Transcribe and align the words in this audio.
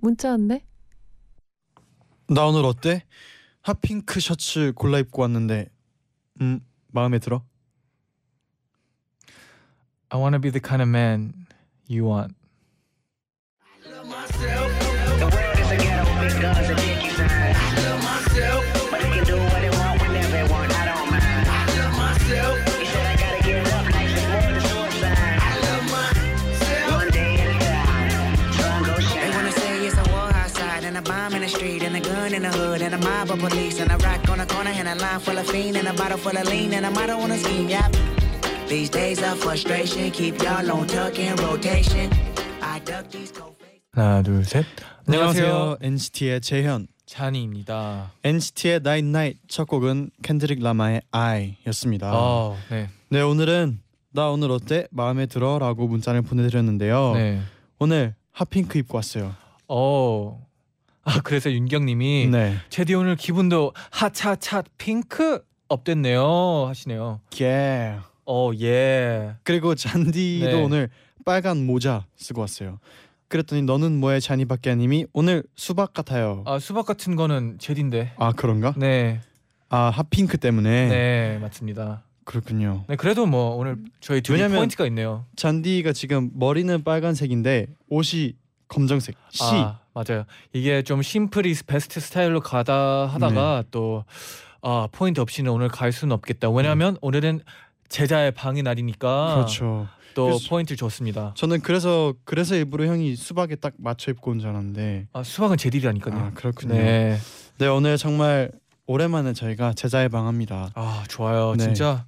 문자 0.00 0.30
왔네. 0.30 0.64
나 2.28 2.46
오늘 2.46 2.64
어때? 2.64 3.04
핫핑크 3.62 4.20
셔츠 4.20 4.72
골라 4.74 4.98
입고 4.98 5.22
왔는데 5.22 5.70
음 6.40 6.60
마음에 6.88 7.18
들어? 7.18 7.42
I 10.10 10.18
want 10.20 10.34
to 10.34 10.40
be 10.40 10.50
the 10.50 10.60
kind 10.60 10.82
of 10.82 10.88
man 10.88 11.46
you 11.90 12.06
want. 12.08 12.34
A 32.48 32.52
hood 32.52 32.82
and 32.82 32.94
a 32.94 32.98
mob 32.98 33.30
of 33.30 33.38
police 33.38 33.80
and 33.80 33.90
a 33.90 33.96
rock 33.98 34.28
on 34.28 34.38
the 34.38 34.46
corner 34.46 34.70
and 34.70 34.88
a 34.88 34.94
line 34.94 35.20
full 35.20 35.38
of 35.38 35.46
fiend 35.46 35.76
and 35.76 35.88
a 35.88 35.92
bottle 35.92 36.18
full 36.18 36.36
of 36.36 36.46
lean 36.48 36.72
and 36.72 36.86
a 36.86 36.90
motto 36.90 37.18
on 37.18 37.30
a 37.30 37.38
scheme. 37.38 37.68
Yep. 37.68 37.94
These 38.68 38.90
days 38.90 39.22
of 39.22 39.38
frustration 39.38 40.10
keep 40.10 40.42
y'all 40.42 40.70
on 40.70 40.86
tuck 40.86 41.18
in 41.18 41.36
rotation. 41.36 42.10
I 42.62 42.80
duck 42.80 43.10
these 43.10 43.32
cold. 43.32 43.56
하나 43.92 44.22
둘 44.22 44.44
셋. 44.44 44.64
안녕하세요. 45.06 45.78
NCT의 45.80 46.40
재현 46.40 46.86
찬이입니다. 47.06 48.12
NCT의 48.22 48.76
Night 48.76 49.06
Night 49.08 49.40
첫 49.48 49.66
곡은 49.66 50.10
켄드릭 50.22 50.62
라마의 50.62 51.00
I였습니다 51.10 52.10
어, 52.12 52.56
네. 52.70 52.88
네 53.08 53.22
오늘은 53.22 53.80
나 54.12 54.28
오늘 54.28 54.50
어때? 54.50 54.86
마음에 54.90 55.24
들어? 55.26 55.58
라고 55.58 55.88
문자를 55.88 56.20
보내드렸는데요 56.22 57.12
네. 57.14 57.40
오늘 57.78 58.14
핫핑크 58.32 58.78
입고 58.78 58.96
왔어요 58.96 59.34
어. 59.68 60.47
아 61.08 61.20
그래서 61.24 61.50
윤경님이 61.50 62.26
네 62.30 62.56
제디 62.68 62.92
오늘 62.92 63.16
기분도 63.16 63.72
하차차 63.90 64.62
핑크 64.76 65.42
업됐네요 65.68 66.66
하시네요. 66.68 67.20
yeah. 67.40 68.02
어 68.26 68.50
예. 68.60 69.34
그리고 69.42 69.74
잔디도 69.74 70.46
네. 70.46 70.62
오늘 70.62 70.90
빨간 71.24 71.64
모자 71.64 72.04
쓰고 72.16 72.42
왔어요 72.42 72.78
그랬더니 73.28 73.62
너는 73.62 73.98
뭐해 74.00 74.20
잔이 74.20 74.44
박기아님이 74.44 75.06
오늘 75.14 75.44
수박 75.56 75.94
같아요 75.94 76.42
아 76.46 76.58
수박 76.58 76.84
같은 76.84 77.16
거는 77.16 77.56
제디인데. 77.58 78.12
아 78.18 78.32
그런가? 78.32 78.74
네. 78.76 79.22
아 79.70 79.88
핫핑크 79.88 80.36
때문에 80.36 80.88
네 80.88 81.38
맞습니다. 81.40 82.02
그렇군요. 82.24 82.84
네 82.86 82.96
그래도 82.96 83.24
뭐 83.24 83.54
오늘 83.56 83.78
저희 84.00 84.20
둘이 84.20 84.46
포인트가 84.48 84.84
있네요. 84.88 85.24
잔디가 85.36 85.94
지금 85.94 86.30
머리는 86.34 86.84
빨간색인데 86.84 87.68
옷이 87.88 88.34
검정색. 88.68 89.16
C. 89.30 89.42
아 89.54 89.80
맞아요. 90.06 90.24
이게 90.52 90.82
좀 90.82 91.02
심플이 91.02 91.54
베스트 91.66 92.00
스타일로 92.00 92.40
가다 92.40 93.06
하다가 93.06 93.64
또 93.70 94.04
아, 94.62 94.88
포인트 94.92 95.20
없이는 95.20 95.50
오늘 95.50 95.68
갈 95.68 95.92
수는 95.92 96.12
없겠다. 96.14 96.50
왜냐하면 96.50 96.96
오늘은 97.00 97.40
제자의 97.88 98.32
방의 98.32 98.62
날이니까 98.62 99.34
그렇죠. 99.36 99.88
또 100.14 100.26
그래서- 100.26 100.48
포인트 100.48 100.76
줬습니다. 100.76 101.32
저는 101.36 101.60
그래서 101.60 102.12
그래서 102.24 102.54
일부러 102.54 102.86
형이 102.86 103.14
수박에 103.16 103.54
딱 103.56 103.72
맞춰 103.78 104.10
입고 104.10 104.30
온 104.32 104.40
줄 104.40 104.50
알았는데. 104.50 105.08
아 105.12 105.22
수박은 105.22 105.56
제딜이라니까요. 105.56 106.14
아 106.18 106.30
그렇군요. 106.34 106.74
네. 106.74 107.18
네. 107.58 107.66
오늘 107.68 107.96
정말 107.96 108.50
오랜만에 108.86 109.32
저희가 109.32 109.74
제자의 109.74 110.08
방 110.08 110.26
합니다. 110.26 110.70
아 110.74 111.04
좋아요. 111.08 111.54
네. 111.56 111.64
진짜 111.64 112.04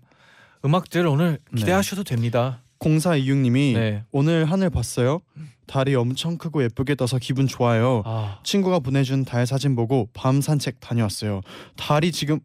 음악들 0.64 1.06
오늘 1.06 1.38
네. 1.52 1.58
기대하셔도 1.60 2.04
됩니다. 2.04 2.62
0426님이 2.80 3.74
네. 3.74 4.04
오늘 4.10 4.44
하늘 4.46 4.70
봤어요? 4.70 5.20
달이 5.66 5.94
엄청 5.94 6.36
크고 6.38 6.62
예쁘게 6.64 6.94
떠서 6.96 7.18
기분 7.18 7.46
좋아요. 7.46 8.02
아 8.04 8.40
친구가 8.42 8.80
보내준 8.80 9.24
달 9.24 9.46
사진 9.46 9.76
보고 9.76 10.08
밤 10.14 10.40
산책 10.40 10.80
다녀왔어요. 10.80 11.42
달이 11.76 12.10
지금 12.10 12.40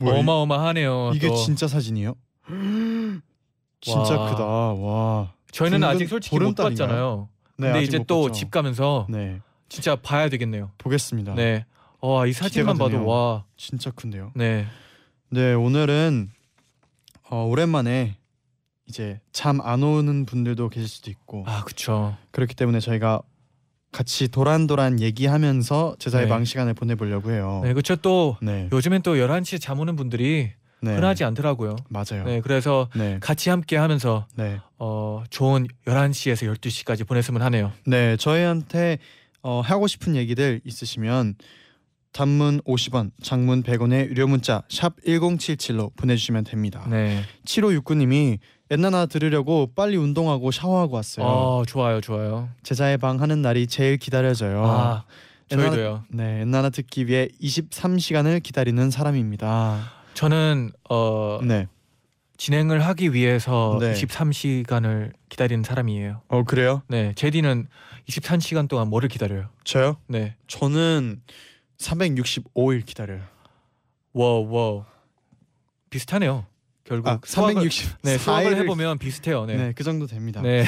뭐야, 0.00 0.18
어마어마하네요. 0.18 1.12
이게 1.14 1.28
또. 1.28 1.36
진짜 1.36 1.68
사진이에요? 1.68 2.14
진짜 3.80 4.18
와. 4.18 4.30
크다. 4.30 4.44
와. 4.44 5.32
저희는 5.52 5.84
아직 5.84 6.08
솔직히 6.08 6.38
못? 6.38 6.54
봤잖아요. 6.56 7.28
네, 7.58 7.66
근데 7.72 7.82
이제 7.84 7.98
못 7.98 8.06
또. 8.06 8.32
집 8.32 8.50
가면서 8.50 9.06
네. 9.08 9.40
진짜 9.68 9.96
봐야 9.96 10.28
되겠네요. 10.28 10.70
보겠습니다. 10.78 11.34
네. 11.34 11.64
와 12.00 12.26
이 12.26 12.32
사진만 12.32 12.78
봐도. 12.78 13.04
와. 13.06 13.44
진짜 13.56 13.90
큰데요. 13.90 14.32
네. 14.34 14.66
네, 15.30 15.52
오늘은 15.52 16.30
어, 17.30 17.44
오랜만에 17.44 18.16
이제 18.88 19.20
잠 19.32 19.60
안 19.60 19.82
오는 19.82 20.24
분들도 20.26 20.68
계실 20.70 20.88
수도 20.88 21.10
있고 21.10 21.44
아 21.46 21.62
그쵸. 21.64 22.16
그렇기 22.30 22.54
때문에 22.54 22.80
저희가 22.80 23.20
같이 23.92 24.28
도란도란 24.28 25.00
얘기하면서 25.00 25.96
제자의 25.98 26.24
네. 26.26 26.28
방 26.30 26.44
시간을 26.44 26.74
보내보려고 26.74 27.30
해요. 27.30 27.60
네 27.64 27.72
그쵸 27.74 27.96
또 27.96 28.36
네, 28.42 28.68
요즘엔 28.72 29.02
또 29.02 29.14
11시에 29.16 29.60
잠 29.60 29.80
오는 29.80 29.96
분들이 29.96 30.52
네. 30.80 30.94
흔하지 30.94 31.24
않더라고요. 31.24 31.76
맞아요. 31.88 32.24
네 32.24 32.40
그래서 32.40 32.88
네, 32.94 33.18
같이 33.20 33.50
함께 33.50 33.76
하면서 33.76 34.26
네, 34.36 34.60
어 34.78 35.24
좋은 35.30 35.66
11시에서 35.86 36.54
12시까지 36.54 37.06
보냈으면 37.06 37.42
하네요. 37.42 37.72
네. 37.86 38.16
저희한테 38.16 38.98
어, 39.42 39.60
하고 39.60 39.86
싶은 39.86 40.16
얘기들 40.16 40.60
있으시면 40.64 41.36
단문 42.12 42.60
50원, 42.62 43.10
장문 43.22 43.62
100원의 43.62 44.08
유료 44.08 44.26
문자 44.26 44.62
샵 44.68 44.96
#1077로 45.04 45.94
보내주시면 45.96 46.44
됩니다. 46.44 46.86
네. 46.90 47.22
7569님이 47.46 48.38
옛나나 48.70 49.06
들으려고 49.06 49.70
빨리 49.74 49.96
운동하고 49.96 50.50
샤워하고 50.50 50.96
왔어요. 50.96 51.26
어 51.26 51.64
좋아요 51.66 52.00
좋아요. 52.00 52.48
제자의 52.62 52.98
방 52.98 53.20
하는 53.20 53.40
날이 53.40 53.66
제일 53.66 53.96
기다려져요. 53.96 54.62
아 54.64 55.04
옛날- 55.50 55.70
저희도요. 55.70 56.04
네, 56.10 56.40
옛나나 56.40 56.68
듣기 56.70 57.06
위해 57.06 57.28
23시간을 57.40 58.42
기다리는 58.42 58.90
사람입니다. 58.90 59.90
저는 60.14 60.72
어 60.90 61.38
네. 61.42 61.66
진행을 62.36 62.84
하기 62.86 63.14
위해서 63.14 63.78
네. 63.80 63.94
23시간을 63.94 65.12
기다리는 65.28 65.64
사람이에요. 65.64 66.20
어 66.28 66.42
그래요? 66.44 66.82
네, 66.88 67.12
제디는 67.16 67.66
23시간 68.08 68.68
동안 68.68 68.88
뭐를 68.88 69.08
기다려요? 69.08 69.48
저요? 69.64 69.96
네, 70.06 70.36
저는 70.46 71.22
365일 71.78 72.84
기다려요. 72.84 73.22
wow 74.12 74.46
wow 74.50 74.84
비슷하네요. 75.90 76.44
결국 76.88 77.08
아, 77.08 77.20
수학을, 77.22 77.54
360. 77.54 77.96
네 78.02 78.16
수학을 78.16 78.52
4일을 78.52 78.56
해보면 78.62 78.98
비슷해요. 78.98 79.44
네. 79.44 79.56
네, 79.56 79.72
그 79.76 79.84
정도 79.84 80.06
됩니다. 80.06 80.40
네. 80.40 80.64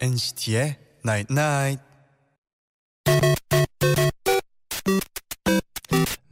NCT의 0.00 0.76
Night 1.04 1.32
Night. 1.32 1.89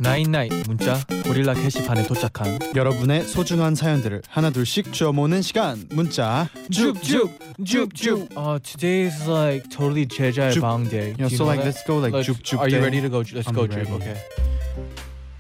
나인나인 0.00 0.50
문자 0.69 0.97
고릴라 1.25 1.55
게시판에 1.55 2.06
도착한 2.06 2.56
여러분의 2.76 3.25
소중한 3.25 3.75
사연들을 3.75 4.23
하나 4.28 4.50
둘씩 4.50 4.93
주워 4.93 5.12
모는 5.12 5.43
시간. 5.43 5.87
문자 5.90 6.49
쭉쭉쭉쭉. 6.70 8.28
Uh, 8.37 8.61
today 8.62 9.06
is 9.06 9.28
like 9.28 9.69
totally 9.70 10.06
제자의 10.06 10.52
쭉. 10.52 10.61
방 10.61 10.88
day. 10.88 11.14
Yeah, 11.19 11.26
Do 11.28 11.34
you 11.34 11.37
so 11.37 11.44
know 11.44 11.50
like 11.50 11.64
that? 11.64 11.75
let's 11.75 11.84
go 11.84 11.99
like 11.99 12.14
Let's- 12.14 12.26
줍줍. 12.26 12.61
Are 12.61 12.70
you 12.70 12.78
ready 12.81 13.00
to 13.00 13.11
go? 13.11 13.23
Let's 13.34 13.49
I'm 13.50 13.55
go 13.55 13.67
줍. 13.67 13.75
ready. 13.75 13.93
Okay. 13.93 14.14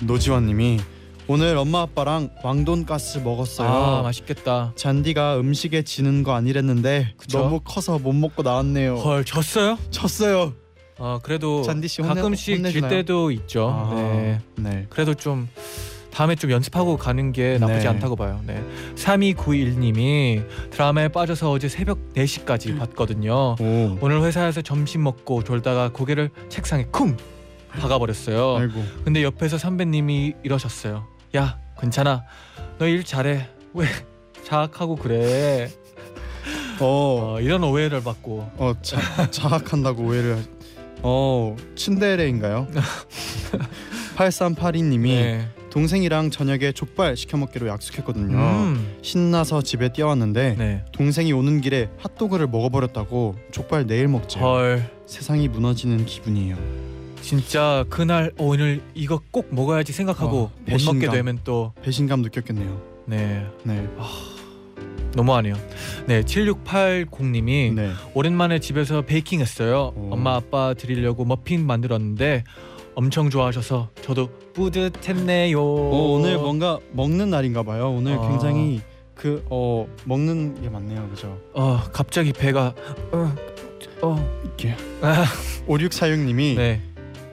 노지환님이 0.02 0.80
오늘 1.28 1.56
엄마 1.56 1.82
아빠랑 1.82 2.30
왕돈가스 2.42 3.18
먹었어요. 3.18 3.68
아 3.68 4.02
맛있겠다. 4.02 4.72
잔디가 4.74 5.38
음식에 5.38 5.82
지는 5.82 6.24
거 6.24 6.34
아니랬는데 6.34 7.14
그쵸? 7.16 7.38
너무 7.38 7.60
커서 7.60 7.98
못 8.00 8.12
먹고 8.12 8.42
나왔네요. 8.42 8.96
헐 8.96 9.24
졌어요? 9.24 9.78
졌어요. 9.90 10.54
아 10.98 11.20
그래도 11.22 11.62
잔디 11.62 11.88
씨 11.88 12.02
혼내- 12.02 12.14
가끔씩 12.16 12.44
질 12.46 12.56
혼내주나요? 12.58 12.90
때도 12.90 13.30
있죠. 13.32 13.68
아, 13.70 13.94
네. 13.94 14.40
네. 14.56 14.86
그래도 14.90 15.14
좀 15.14 15.48
다음에 16.10 16.34
좀 16.34 16.50
연습하고 16.50 16.96
가는 16.96 17.32
게 17.32 17.58
나쁘지 17.58 17.80
네. 17.80 17.86
않다고 17.88 18.16
봐요. 18.16 18.40
네. 18.44 18.60
3291님이 18.96 20.42
드라마에 20.70 21.08
빠져서 21.08 21.50
어제 21.52 21.68
새벽 21.68 21.98
4시까지 22.14 22.76
봤거든요. 22.80 23.54
오. 23.60 23.98
오늘 24.00 24.22
회사에서 24.22 24.60
점심 24.62 25.04
먹고 25.04 25.44
졸다가 25.44 25.90
고개를 25.92 26.30
책상에 26.48 26.84
쿵 26.90 27.16
박아버렸어요. 27.78 28.56
아이고. 28.56 28.82
근데 29.04 29.22
옆에서 29.22 29.58
선배님이 29.58 30.34
이러셨어요. 30.42 31.06
야 31.36 31.58
괜찮아 31.80 32.24
너 32.78 32.86
일 32.86 33.04
잘해 33.04 33.46
왜 33.74 33.86
자학하고 34.44 34.96
그래. 34.96 35.70
어, 36.80 37.34
어, 37.36 37.40
이런 37.40 37.62
오해를 37.64 38.02
받고. 38.02 38.50
어 38.56 38.72
자, 38.82 38.98
자학한다고 39.30 40.02
오해를 40.04 40.36
하... 40.38 40.57
어 41.02 41.56
츤데레인가요? 41.76 42.66
8382님이 44.16 45.06
네. 45.14 45.48
동생이랑 45.70 46.30
저녁에 46.30 46.72
족발 46.72 47.16
시켜 47.16 47.36
먹기로 47.36 47.68
약속했거든요. 47.68 48.36
음. 48.36 48.96
신나서 49.02 49.62
집에 49.62 49.92
뛰어왔는데 49.92 50.56
네. 50.58 50.84
동생이 50.92 51.32
오는 51.32 51.60
길에 51.60 51.90
핫도그를 51.98 52.46
먹어버렸다고 52.48 53.36
족발 53.52 53.86
내일 53.86 54.08
먹자. 54.08 54.40
헐. 54.40 54.90
세상이 55.06 55.48
무너지는 55.48 56.04
기분이에요. 56.06 56.56
진짜 57.20 57.84
그날 57.90 58.32
어, 58.38 58.44
오늘 58.46 58.80
이거 58.94 59.20
꼭 59.30 59.48
먹어야지 59.54 59.92
생각하고 59.92 60.36
어, 60.38 60.40
못 60.40 60.64
먹게 60.64 60.72
배신감. 60.72 61.10
되면 61.12 61.38
또 61.44 61.72
배신감 61.82 62.22
느꼈겠네요. 62.22 62.80
네. 63.06 63.46
네, 63.64 63.86
너무하네요. 65.14 65.54
네, 66.06 66.22
7680님이 66.22 67.74
네. 67.74 67.90
오랜만에 68.14 68.58
집에서 68.60 69.02
베이킹 69.02 69.40
했어요. 69.40 69.92
오. 69.96 70.10
엄마 70.12 70.34
아빠 70.36 70.74
드리려고 70.74 71.24
머핀 71.24 71.66
만들었는데 71.66 72.44
엄청 72.94 73.30
좋아하셔서 73.30 73.90
저도 74.02 74.28
뿌듯했네요. 74.54 75.60
어, 75.60 76.12
오늘 76.12 76.36
뭔가 76.38 76.78
먹는 76.92 77.30
날인가 77.30 77.62
봐요. 77.62 77.90
오늘 77.90 78.14
아. 78.18 78.28
굉장히 78.28 78.80
그 79.14 79.42
어 79.50 79.86
먹는 80.04 80.62
게 80.62 80.70
많네요, 80.70 81.08
그죠? 81.10 81.38
어 81.52 81.80
갑자기 81.92 82.32
배가 82.32 82.74
어, 83.12 83.34
어. 84.02 84.40
이렇게 84.44 84.74
아, 85.02 85.24
5646님이 85.66 86.56
네. 86.56 86.80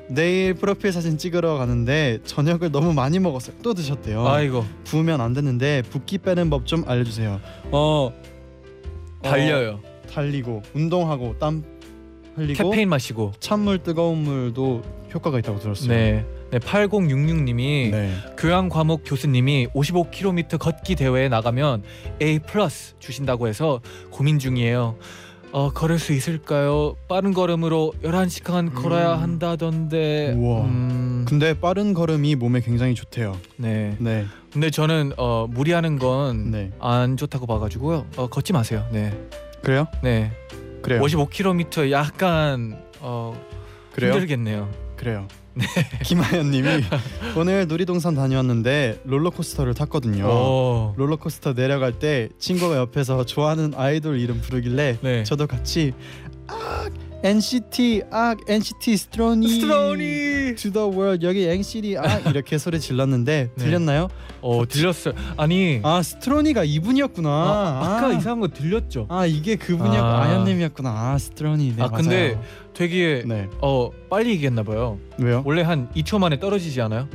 내일 0.08 0.54
프로필 0.54 0.92
사진 0.92 1.18
찍으러 1.18 1.58
가는데 1.58 2.20
저녁을 2.26 2.72
너무 2.72 2.94
많이 2.94 3.20
먹었어요. 3.20 3.56
또 3.64 3.74
드셨대요. 3.74 4.28
아이고 4.28 4.64
부으면 4.86 5.20
안 5.22 5.34
되는데 5.34 5.82
붓기 5.90 6.20
빼는 6.20 6.50
법 6.50 6.66
좀 6.66 6.84
알려주세요. 6.88 7.40
어 7.72 8.12
달려요. 9.22 9.80
어, 9.84 10.08
달리고 10.12 10.62
운동하고 10.74 11.38
땀 11.40 11.64
흘리고 12.36 12.70
캐페인 12.72 12.90
마시고. 12.90 13.34
찬물 13.40 13.80
뜨거운 13.80 14.20
물도 14.20 14.82
효과가 15.14 15.40
있다고 15.40 15.60
들었어요. 15.60 15.90
네. 15.90 16.26
네, 16.52 16.60
8066님이 16.60 17.90
네. 17.92 18.14
교양 18.38 18.70
과목 18.70 19.02
교수님이 19.06 19.68
55km 19.74 20.60
걷기 20.60 20.96
대회에 20.96 21.28
나가면 21.28 21.84
A 22.22 22.40
플러스 22.40 22.94
주신다고 23.00 23.48
해서 23.48 23.82
고민 24.12 24.38
중이에요. 24.40 24.96
어, 25.56 25.70
걸을 25.72 26.00
수 26.00 26.12
있을까요? 26.12 26.98
빠른 27.08 27.34
걸음으로 27.34 27.94
11시간 28.04 28.74
걸어야 28.74 29.16
음. 29.16 29.22
한다던데. 29.22 30.34
우와. 30.34 30.66
음, 30.66 31.26
근데 31.26 31.58
빠른 31.58 31.94
걸음이 31.94 32.36
몸에 32.36 32.60
굉장히 32.60 32.94
좋대요. 32.94 33.38
네. 33.56 33.96
네. 34.02 34.26
근데 34.52 34.70
저는 34.70 35.14
어, 35.16 35.48
무리하는 35.50 35.98
건 35.98 36.52
안 36.82 37.12
네. 37.12 37.16
좋다고 37.16 37.48
봐 37.48 37.58
가지고요. 37.60 38.06
어, 38.18 38.28
걷지 38.28 38.52
마세요. 38.52 38.86
네. 38.92 39.18
그래요? 39.64 39.88
네. 40.04 40.34
그래요. 40.82 41.02
55km 41.02 41.90
약간 41.90 42.78
어, 43.00 43.34
그래요? 43.94 44.12
힘들겠네요. 44.12 44.70
그래요. 44.98 45.26
김하연 46.04 46.52
님이 46.52 46.68
오늘 47.38 47.68
놀이동산 47.68 48.16
다녀왔는데 48.16 49.02
롤러코스터를 49.06 49.74
탔거든요. 49.74 50.26
오. 50.26 50.94
롤러코스터 50.98 51.54
내려갈 51.54 51.94
때 51.94 52.30
친구가 52.40 52.78
옆에서 52.78 53.26
좋아하는 53.26 53.74
아이돌 53.76 54.20
이름 54.20 54.42
부르길래 54.42 54.98
네. 55.02 55.24
저도 55.24 55.48
같이 55.48 55.94
악 56.48 56.92
NCT 57.26 58.04
악 58.12 58.38
NCT 58.48 58.98
스트로니 58.98 59.48
스트로니. 59.50 60.56
to 60.58 60.72
the 60.72 60.88
world 60.88 61.26
여기 61.26 61.44
NCT 61.48 61.98
악 61.98 62.28
이렇게 62.28 62.60
소리 62.60 62.80
질렀는데 62.80 63.50
네. 63.58 63.64
들렸나요? 63.66 64.10
어 64.42 64.64
들렸어요. 64.70 65.16
아니 65.36 65.80
아 65.82 66.04
스트로니가 66.04 66.64
이분이었구나. 66.66 67.28
아, 67.30 67.80
아까 67.98 68.08
아, 68.10 68.14
이상한 68.14 68.42
거 68.42 68.48
들렸죠. 68.50 69.08
아 69.10 69.26
이게 69.26 69.56
그분이었고 69.56 70.06
아. 70.08 70.24
아. 70.24 70.34
연님이었구나 70.36 70.90
아 70.90 71.18
스트로니. 71.18 71.74
네, 71.76 71.82
아, 71.84 71.88
근데 71.90 72.34
맞아요. 72.36 72.44
되게 72.76 73.24
네 73.26 73.48
어 73.60 73.90
빨리 74.08 74.30
얘기했나 74.32 74.62
봐요. 74.62 75.00
왜요? 75.18 75.42
원래 75.46 75.64
한 75.64 75.90
2초 75.96 76.20
만에 76.20 76.40
떨어지지 76.40 76.80
않아요? 76.82 77.08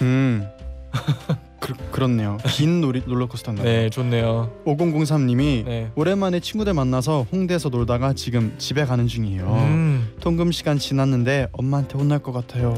음 0.00 0.46
그, 1.60 1.74
그렇네요. 1.92 2.38
긴 2.46 2.80
놀이, 2.80 3.02
롤러코스터인가요? 3.06 3.64
네, 3.64 3.88
좋네요. 3.90 4.50
5003님이 4.66 5.64
네. 5.64 5.92
오랜만에 5.94 6.40
친구들 6.40 6.74
만나서 6.74 7.26
홍대에서 7.30 7.68
놀다가 7.68 8.12
지금 8.14 8.54
집에 8.58 8.84
가는 8.84 9.06
중이에요. 9.06 9.44
음, 9.46 10.12
통금 10.20 10.50
시간 10.50 10.78
지났는데 10.78 11.48
엄마한테 11.52 11.96
혼날 11.98 12.18
것 12.18 12.32
같아요. 12.32 12.74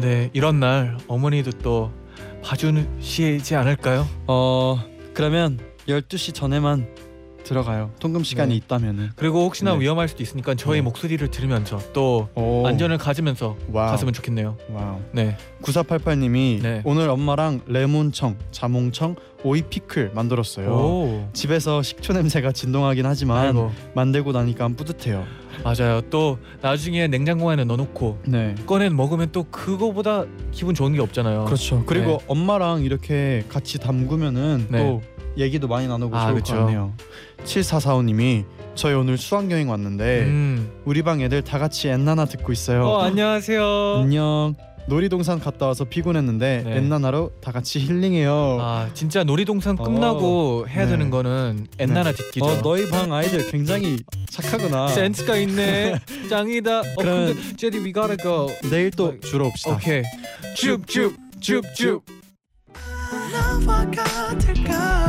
네 0.00 0.30
이런 0.32 0.60
날 0.60 0.96
어머니도 1.08 1.50
또 1.62 1.90
봐주시지 2.42 3.56
않을까요? 3.56 4.06
어 4.26 4.78
그러면 5.14 5.58
12시 5.88 6.32
전에만 6.34 6.86
들어가요. 7.42 7.90
통금 7.98 8.24
시간이 8.24 8.50
네. 8.50 8.56
있다면은. 8.56 9.10
그리고 9.16 9.44
혹시나 9.44 9.74
네. 9.74 9.80
위험할 9.80 10.08
수도 10.08 10.22
있으니까 10.22 10.54
저희 10.54 10.78
네. 10.78 10.82
목소리를 10.82 11.26
들으면서 11.30 11.78
또 11.92 12.28
오. 12.34 12.66
안전을 12.66 12.98
가지면서 12.98 13.56
Wow. 13.70 13.90
갔으면 13.90 14.12
좋겠네요. 14.12 14.56
Wow. 14.70 15.00
네. 15.12 15.36
9488님이 15.62 16.62
네. 16.62 16.82
오늘 16.84 17.08
엄마랑 17.08 17.62
레몬청, 17.66 18.36
자몽청, 18.50 19.16
오이 19.44 19.62
피클 19.62 20.12
만들었어요. 20.14 20.70
오. 20.70 21.28
집에서 21.32 21.82
식초 21.82 22.12
냄새가 22.12 22.52
진동하긴 22.52 23.06
하지만 23.06 23.46
아이고 23.46 23.72
만들고 23.94 24.32
나니까 24.32 24.68
뿌듯해요. 24.68 25.24
맞아요. 25.64 26.00
또 26.10 26.38
나중에 26.60 27.06
냉장고 27.08 27.50
안에 27.50 27.64
넣어놓고 27.64 28.18
네. 28.26 28.54
꺼내 28.66 28.88
먹으면 28.88 29.28
또 29.32 29.44
그거보다 29.44 30.24
기분 30.50 30.74
좋은 30.74 30.92
게 30.92 31.00
없잖아요. 31.00 31.44
그렇죠. 31.44 31.84
그리고 31.86 32.20
엄마랑 32.26 32.82
이렇게 32.82 33.44
같이 33.48 33.78
담그면은 33.78 34.66
네. 34.70 34.78
또 34.78 35.02
얘기도 35.36 35.68
많이 35.68 35.86
나누고 35.88 36.16
아, 36.16 36.26
좋을 36.26 36.34
그쵸. 36.36 36.54
것 36.54 36.60
같네요. 36.60 36.92
7445님이 37.44 38.44
저희 38.74 38.94
오늘 38.94 39.18
수학 39.18 39.50
여행 39.50 39.68
왔는데 39.70 40.22
음. 40.22 40.70
우리 40.84 41.02
방 41.02 41.20
애들 41.20 41.42
다 41.42 41.58
같이 41.58 41.88
엔나나 41.88 42.24
듣고 42.26 42.52
있어요. 42.52 42.84
어 42.86 43.02
안녕하세요. 43.02 44.00
안녕. 44.04 44.54
놀이동산 44.88 45.38
갔다 45.38 45.66
와서 45.68 45.84
피곤했는데 45.84 46.62
네. 46.66 46.76
엔나나로 46.76 47.30
다 47.40 47.52
같이 47.52 47.78
힐링해요. 47.78 48.58
아 48.60 48.88
진짜 48.94 49.22
놀이동산 49.22 49.76
끝나고 49.76 50.66
해야 50.68 50.86
네. 50.86 50.90
되는 50.92 51.08
거는 51.08 51.68
엔나나 51.78 52.10
듣기죠. 52.12 52.44
어, 52.44 52.62
너희 52.62 52.88
방 52.90 53.12
아이들 53.12 53.48
굉장히 53.50 53.98
착하구나. 54.28 54.88
센스가 54.88 55.36
있네. 55.36 56.00
짱이다. 56.28 56.80
어 56.80 56.82
그럼- 56.98 57.26
근데 57.26 57.56
제디 57.56 57.78
we 57.78 57.92
gotta 57.92 58.16
go. 58.20 58.48
내일 58.70 58.90
또 58.90 59.18
주러 59.20 59.46
옵시다. 59.46 59.74
오케이. 59.74 60.02
줍줍 60.56 61.14
줍줍. 61.40 62.02
나와 63.32 63.86
같을까 63.90 65.01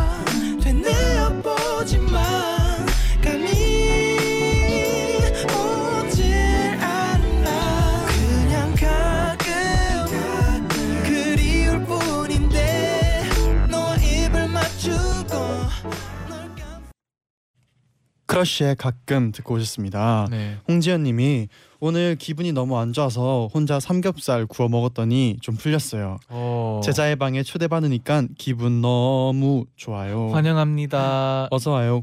크러쉬의 18.34 18.76
가끔 18.78 19.32
듣고 19.32 19.54
오셨습니다. 19.54 20.28
네. 20.32 20.58
홍지연님이 20.68 21.50
오늘 21.80 22.16
기분이 22.16 22.52
너무 22.52 22.80
안 22.80 22.92
좋아서 22.92 23.48
혼자 23.54 23.80
삼겹살 23.80 24.48
구워 24.48 24.68
먹었더니 24.70 25.38
좀 25.40 25.56
풀렸어요. 25.56 26.18
어. 26.30 26.82
제자의 26.84 27.16
방에 27.18 27.44
초대받으니까 27.44 28.24
기분 28.40 28.82
너무 28.82 29.66
좋아요. 29.76 30.30
환영합니다. 30.32 31.50
어서 31.52 31.72
와요. 31.72 32.02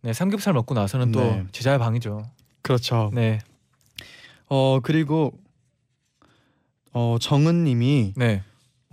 네 0.00 0.14
삼겹살 0.14 0.54
먹고 0.54 0.74
나서는 0.74 1.12
또 1.12 1.20
네. 1.20 1.44
제자의 1.52 1.78
방이죠. 1.78 2.24
그렇죠. 2.62 3.10
네. 3.12 3.38
어 4.46 4.80
그리고 4.82 5.32
어 6.92 7.18
정은님이 7.20 8.14
네. 8.16 8.42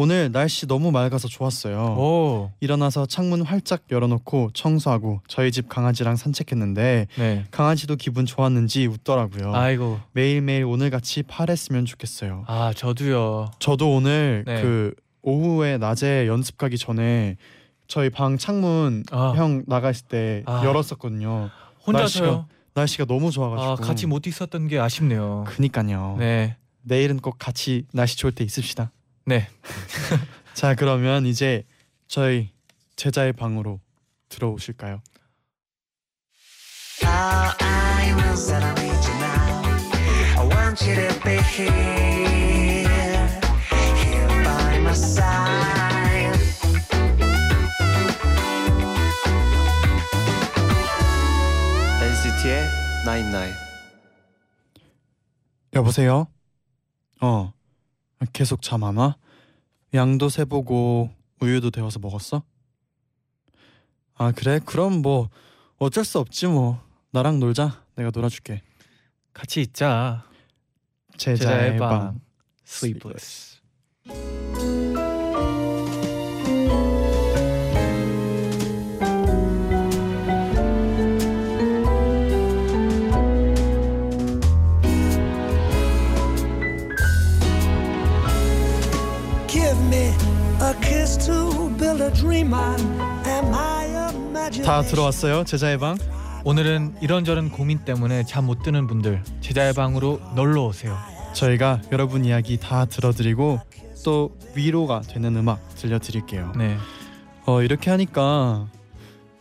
오늘 0.01 0.31
날씨 0.31 0.65
너무 0.65 0.91
맑아서 0.91 1.27
좋았어요. 1.27 1.95
오. 1.95 2.51
일어나서 2.59 3.05
창문 3.05 3.43
활짝 3.43 3.83
열어놓고 3.91 4.49
청소하고 4.55 5.21
저희 5.27 5.51
집 5.51 5.69
강아지랑 5.69 6.15
산책했는데 6.15 7.05
네. 7.19 7.45
강아지도 7.51 7.97
기분 7.97 8.25
좋았는지 8.25 8.87
웃더라고요. 8.87 9.53
아이고. 9.53 9.99
매일매일 10.13 10.65
오늘같이 10.65 11.21
파랬으면 11.21 11.85
좋겠어요. 11.85 12.45
아 12.47 12.73
저도요. 12.75 13.51
저도 13.59 13.93
오늘 13.95 14.43
네. 14.47 14.63
그 14.63 14.95
오후에 15.21 15.77
낮에 15.77 16.25
연습 16.25 16.57
가기 16.57 16.79
전에 16.79 17.37
저희 17.87 18.09
방 18.09 18.39
창문 18.39 19.03
아. 19.11 19.33
형 19.35 19.63
나갔을 19.67 20.07
때 20.07 20.41
아. 20.47 20.63
열었었거든요. 20.65 21.51
혼자서요. 21.85 22.47
날씨가 22.73 23.05
너무 23.05 23.29
좋아가지고. 23.29 23.71
아 23.71 23.75
같이 23.75 24.07
못 24.07 24.25
있었던 24.25 24.67
게 24.67 24.79
아쉽네요. 24.79 25.43
그니까요. 25.47 26.15
네. 26.17 26.57
내일은 26.81 27.19
꼭 27.19 27.35
같이 27.37 27.85
날씨 27.93 28.17
좋을 28.17 28.31
때 28.31 28.43
있읍시다. 28.43 28.89
네. 29.25 29.47
자 30.53 30.75
그러면 30.75 31.25
이제 31.25 31.63
저희 32.07 32.51
제자의 32.95 33.33
방으로 33.33 33.79
들어오실까요? 34.29 35.01
NCT의 52.01 52.63
여보세요? 55.73 56.27
어 57.21 57.53
계속 58.33 58.61
잠 58.61 58.83
안 58.83 58.97
와? 58.97 59.17
양도 59.93 60.29
세보고 60.29 61.09
우유도 61.41 61.71
데워서 61.71 61.99
먹었어? 61.99 62.43
아 64.15 64.31
그래? 64.31 64.59
그럼 64.65 65.01
뭐 65.01 65.29
어쩔 65.77 66.05
수 66.05 66.19
없지 66.19 66.47
뭐. 66.47 66.81
나랑 67.11 67.39
놀자. 67.39 67.83
내가 67.95 68.11
놀아줄게. 68.13 68.61
같이 69.33 69.61
있자. 69.61 70.23
제자의 71.17 71.37
제자의 71.37 71.77
방. 71.77 71.89
방. 71.89 72.19
Sleepless. 72.65 73.59
다 94.63 94.81
들어왔어요. 94.81 95.43
제자의 95.43 95.77
방. 95.77 95.97
오늘은 96.45 96.95
이런저런 97.01 97.49
고민 97.51 97.79
때문에 97.79 98.23
잠 98.23 98.45
못 98.45 98.63
드는 98.63 98.87
분들 98.87 99.23
제자의 99.41 99.73
방으로 99.73 100.19
놀러 100.35 100.65
오세요. 100.67 100.97
저희가 101.33 101.81
여러분 101.91 102.23
이야기 102.25 102.57
다 102.57 102.85
들어드리고 102.85 103.59
또 104.05 104.35
위로가 104.55 105.01
되는 105.01 105.35
음악 105.35 105.59
들려드릴게요. 105.75 106.53
네. 106.57 106.77
어 107.45 107.61
이렇게 107.61 107.89
하니까 107.91 108.67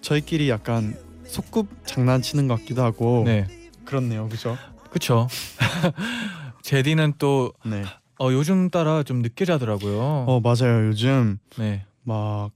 저희끼리 0.00 0.50
약간 0.50 0.96
속꿉 1.24 1.66
장난치는 1.86 2.48
것 2.48 2.58
같기도 2.60 2.82
하고 2.82 3.22
네. 3.24 3.46
그렇네요, 3.84 4.28
그죠? 4.28 4.56
그쵸. 4.90 5.28
제디는 6.62 7.14
또 7.18 7.52
네. 7.64 7.84
어, 8.20 8.30
요즘 8.32 8.68
따라 8.70 9.02
좀 9.02 9.22
늦게 9.22 9.44
자더라고요. 9.44 9.98
어 10.28 10.40
맞아요. 10.40 10.86
요즘 10.88 11.38
네. 11.56 11.84
막 12.02 12.50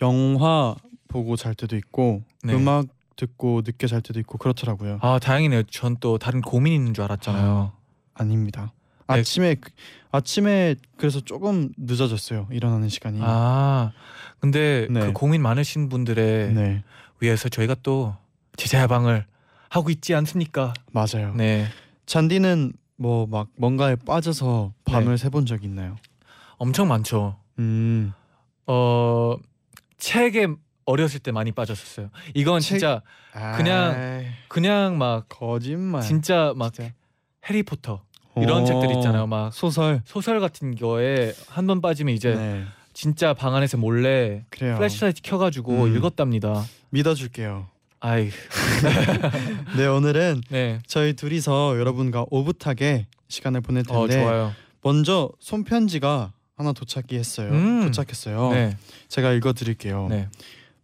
영화 0.00 0.74
보고 1.08 1.36
잘 1.36 1.54
때도 1.54 1.76
있고 1.76 2.22
네. 2.42 2.54
음악 2.54 2.86
듣고 3.16 3.60
늦게 3.64 3.86
잘 3.86 4.00
때도 4.00 4.18
있고 4.20 4.38
그렇더라고요. 4.38 4.98
아 5.02 5.18
다행이네요. 5.20 5.64
전 5.64 5.96
또 6.00 6.16
다른 6.18 6.40
고민 6.40 6.72
있는 6.72 6.94
줄 6.94 7.04
알았잖아요. 7.04 7.72
아 8.14 8.24
닙니다. 8.24 8.72
네. 9.08 9.18
아침에 9.20 9.54
그- 9.56 9.70
아침에 10.12 10.76
그래서 10.96 11.20
조금 11.20 11.70
늦어졌어요. 11.76 12.48
일어나는 12.50 12.88
시간이. 12.88 13.18
아 13.22 13.92
근데 14.40 14.86
네. 14.90 15.00
그 15.00 15.12
고민 15.12 15.42
많으신 15.42 15.88
분들의 15.90 16.54
네, 16.54 16.82
위해서 17.20 17.48
저희가 17.50 17.76
또 17.82 18.16
제자의 18.56 18.88
방을 18.88 19.26
하고 19.68 19.90
있지 19.90 20.14
않습니까? 20.14 20.72
맞아요. 20.90 21.34
네. 21.36 21.66
잔디는 22.06 22.72
뭐 23.02 23.26
막 23.26 23.48
뭔가에 23.56 23.96
빠져서 23.96 24.72
밤을 24.84 25.10
네. 25.12 25.16
새본 25.16 25.46
적 25.46 25.64
있나요? 25.64 25.96
엄청 26.56 26.88
많죠. 26.88 27.36
음, 27.58 28.12
어 28.66 29.36
책에 29.98 30.46
어렸을 30.84 31.20
때 31.20 31.32
많이 31.32 31.52
빠졌었어요. 31.52 32.10
이건 32.34 32.60
책? 32.60 32.68
진짜 32.78 33.02
그냥 33.56 33.94
아이, 33.94 34.26
그냥 34.48 34.98
막 34.98 35.26
거짓말. 35.28 36.02
진짜 36.02 36.52
막 36.56 36.72
진짜. 36.72 36.92
해리포터 37.48 38.02
이런 38.36 38.62
어, 38.62 38.64
책들 38.64 38.94
있잖아요. 38.96 39.26
막 39.26 39.52
소설. 39.52 40.00
소설 40.04 40.40
같은 40.40 40.74
거에 40.76 41.32
한 41.48 41.66
번 41.66 41.80
빠지면 41.80 42.14
이제 42.14 42.34
네, 42.34 42.64
진짜 42.92 43.34
방 43.34 43.54
안에서 43.54 43.76
몰래 43.76 44.44
그래요. 44.50 44.76
flashlight 44.76 45.22
켜가지고 45.22 45.84
음. 45.84 45.96
읽었답니다. 45.96 46.64
믿어줄게요. 46.90 47.66
아이, 48.04 48.30
네, 49.78 49.86
오늘은 49.86 50.42
네, 50.50 50.80
저희 50.88 51.12
둘이서 51.12 51.78
여러분과 51.78 52.26
오붓하게 52.30 53.06
시간을 53.28 53.60
보낼 53.60 53.84
어 53.88 54.08
텐데 54.08 54.20
좋아요. 54.20 54.52
먼저 54.82 55.30
손편지가 55.38 56.32
하나 56.56 56.72
도착이 56.72 57.06
했어요. 57.12 57.52
음. 57.52 57.82
도착했어요. 57.82 58.50
네, 58.54 58.76
제가 59.06 59.30
읽어드릴게요. 59.30 60.08
네, 60.10 60.28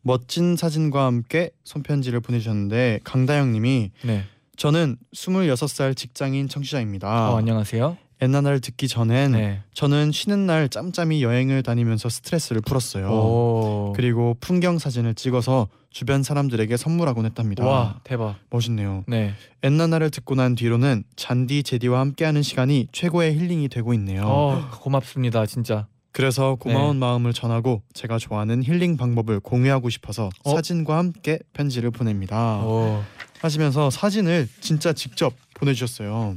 멋진 0.02 0.54
사진과 0.54 1.06
함께 1.06 1.50
손편지를 1.64 2.20
보내주셨는데 2.20 3.00
강다영님이 3.02 3.90
네. 4.04 4.25
저는 4.56 4.96
26살 5.12 5.96
직장인 5.96 6.48
청취자입니다. 6.48 7.32
어, 7.32 7.37
안녕하세요. 7.37 7.96
엔나나를 8.20 8.60
듣기 8.60 8.88
전엔 8.88 9.32
네. 9.32 9.62
저는 9.75 10.12
쉬는 10.12 10.46
날 10.46 10.68
짬짬이 10.68 11.22
여행을 11.22 11.62
다니면서 11.62 12.08
스트레스를 12.08 12.60
풀었어요. 12.62 13.08
오, 13.10 13.92
그리고 13.94 14.37
풍경 14.40 14.78
사진을 14.78 15.14
찍어서 15.14 15.68
주변 15.90 16.22
사람들에게 16.22 16.76
선물하곤 16.76 17.26
했답니다. 17.26 17.64
와 17.64 18.00
대박. 18.04 18.37
멋있네요. 18.50 19.04
네. 19.06 19.34
엔나나를 19.62 20.10
듣고 20.10 20.34
난 20.34 20.54
뒤로는 20.54 21.04
잔디 21.16 21.62
제디와 21.62 22.00
함께하는 22.00 22.42
시간이 22.42 22.88
최고의 22.92 23.38
힐링이 23.38 23.68
되고 23.68 23.94
있네요. 23.94 24.22
어 24.25 24.68
고맙습니다 24.80 25.46
진짜. 25.46 25.87
그래서 26.10 26.56
고마운 26.56 26.96
네. 26.96 27.06
마음을 27.06 27.32
전하고 27.32 27.82
제가 27.92 28.18
좋아하는 28.18 28.64
힐링 28.64 28.96
방법을 28.96 29.38
공유하고 29.40 29.88
싶어서 29.88 30.30
어? 30.42 30.54
사진과 30.54 30.96
함께 30.98 31.38
편지를 31.52 31.90
보냅니다. 31.92 32.58
오, 32.64 33.02
하시면서 33.40 33.90
사진을 33.90 34.48
진짜 34.60 34.92
직접 34.92 35.32
보내주셨어요. 35.54 36.37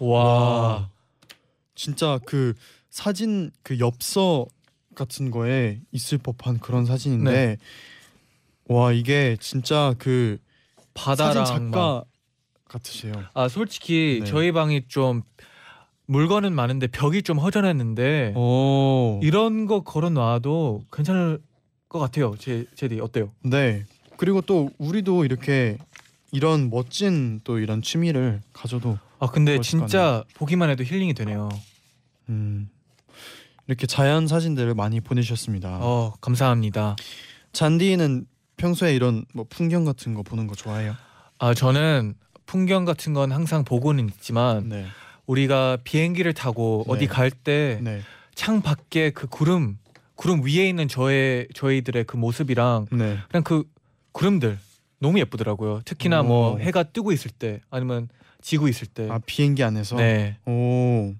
와. 0.00 0.88
진짜 1.74 2.18
그 2.24 2.54
사진 2.90 3.50
그 3.62 3.78
엽서 3.78 4.46
같은 4.94 5.30
거에 5.30 5.80
있을 5.92 6.18
법한 6.18 6.58
그런 6.58 6.84
사진인데 6.86 7.30
네. 7.30 7.56
와 8.66 8.92
이게 8.92 9.36
진짜 9.40 9.94
그 9.98 10.38
바다랑 10.94 11.46
사진 11.46 11.70
막- 11.70 11.72
작가 11.72 12.04
같으세요. 12.64 13.12
아 13.34 13.48
솔직히 13.48 14.20
네. 14.22 14.26
저희 14.28 14.52
방이 14.52 14.82
좀 14.88 15.22
물건은 16.06 16.52
많은데 16.54 16.86
벽이 16.88 17.22
좀 17.22 17.38
허전했는데 17.38 18.32
오. 18.36 19.20
이런 19.22 19.66
거 19.66 19.82
걸어 19.82 20.10
놔도 20.10 20.82
괜찮을 20.92 21.40
것 21.88 21.98
같아요. 21.98 22.34
제 22.38 22.66
제디 22.74 23.00
어때요? 23.00 23.30
네. 23.42 23.84
그리고 24.16 24.40
또 24.40 24.70
우리도 24.78 25.24
이렇게 25.24 25.78
이런 26.32 26.68
멋진 26.70 27.40
또 27.44 27.58
이런 27.58 27.80
취미를 27.82 28.42
가져도 28.52 28.98
아 29.20 29.26
근데 29.26 29.56
것 29.56 29.62
진짜 29.62 30.24
보기만 30.34 30.70
해도 30.70 30.84
힐링이 30.84 31.14
되네요. 31.14 31.48
음, 32.28 32.68
이렇게 33.66 33.86
자연 33.86 34.26
사진들을 34.26 34.74
많이 34.74 35.00
보내주셨습니다. 35.00 35.78
어 35.82 36.14
감사합니다. 36.20 36.96
잔디는 37.52 38.26
평소에 38.56 38.94
이런 38.94 39.24
뭐 39.34 39.46
풍경 39.48 39.84
같은 39.84 40.14
거 40.14 40.22
보는 40.22 40.46
거 40.46 40.54
좋아해요? 40.54 40.94
아 41.38 41.54
저는 41.54 42.14
풍경 42.46 42.84
같은 42.84 43.12
건 43.14 43.32
항상 43.32 43.64
보고는 43.64 44.08
있지만 44.08 44.68
네. 44.68 44.86
우리가 45.26 45.78
비행기를 45.84 46.32
타고 46.34 46.84
네. 46.86 46.92
어디 46.92 47.06
갈 47.06 47.30
때 47.30 47.80
창 48.34 48.56
네. 48.56 48.62
밖에 48.62 49.10
그 49.10 49.26
구름 49.26 49.78
구름 50.14 50.42
위에 50.44 50.68
있는 50.68 50.88
저의 50.88 51.46
저희들의 51.54 52.04
그 52.04 52.16
모습이랑 52.16 52.86
네. 52.92 53.18
그냥 53.30 53.42
그 53.44 53.64
구름들 54.12 54.58
너무 55.00 55.18
예쁘더라고요. 55.20 55.82
특히나 55.84 56.22
뭐 56.22 56.54
오. 56.54 56.58
해가 56.60 56.82
뜨고 56.84 57.12
있을 57.12 57.30
때 57.30 57.60
아니면 57.70 58.08
지고 58.48 58.66
있을 58.66 58.86
때. 58.86 59.06
아 59.10 59.20
비행기 59.26 59.62
안에서. 59.62 59.96
네. 59.96 60.38
오. 60.46 61.14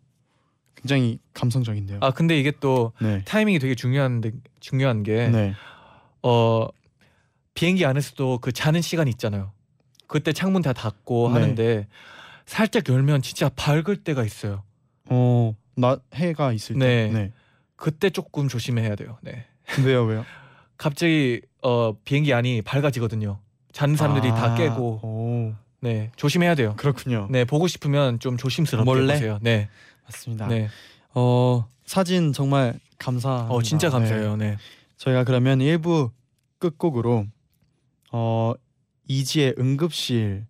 굉장히 0.77 1.19
감성적인데요. 1.35 1.99
아 2.01 2.11
근데 2.11 2.41
이게 2.41 2.51
또 2.59 2.93
네. 3.03 3.23
타이밍이 3.27 3.59
되게 3.59 3.75
중요한데 3.75 4.31
중요한 4.61 5.03
게 5.03 5.29
네. 5.29 5.55
어 6.23 6.69
비행기 7.53 7.85
안에서도 7.85 8.39
그 8.39 8.51
자는 8.53 8.81
시간이 8.81 9.11
있잖아요. 9.11 9.53
그때 10.07 10.33
창문 10.33 10.63
다 10.63 10.73
닫고 10.73 11.29
네. 11.29 11.35
하는데 11.35 11.87
살짝 12.47 12.89
열면 12.89 13.21
진짜 13.21 13.51
밝을 13.51 13.99
때가 14.05 14.25
있어요. 14.25 14.63
어, 15.11 15.55
낮 15.77 16.01
해가 16.15 16.53
있을 16.53 16.79
때. 16.79 16.79
네. 16.79 17.13
네. 17.13 17.33
그때 17.77 18.09
조금 18.09 18.49
조심해야 18.49 18.97
돼요. 18.97 19.19
네. 19.21 19.45
왜요, 19.85 20.05
왜요? 20.05 20.25
갑자기 20.79 21.43
어 21.61 21.93
비행기 22.05 22.33
안이 22.33 22.63
밝아지거든요. 22.63 23.39
자는 23.73 23.97
사람들이 23.97 24.29
다 24.31 24.55
아, 24.55 24.55
깨고 24.55 25.01
오. 25.03 25.68
네 25.81 26.11
조심해야 26.17 26.55
돼요. 26.55 26.75
그렇군요. 26.77 27.29
네 27.31 27.45
보고 27.45 27.69
싶으면 27.69 28.19
좀 28.19 28.37
조심스럽게 28.37 28.85
몰래? 28.85 29.15
보세요. 29.15 29.39
네, 29.43 29.69
맞습니다. 30.05 30.49
네. 30.49 30.69
어, 31.15 31.67
사진 31.85 32.33
정말 32.33 32.79
감사. 32.99 33.47
어 33.49 33.63
진짜 33.63 33.91
감사해요. 33.91 34.37
네. 34.37 34.57
저희가 34.97 35.25
그러면 35.25 35.61
1부 35.61 36.11
끝곡으로 36.59 37.27
어 38.13 38.53
이지의 39.07 39.55
응급실을 39.59 40.45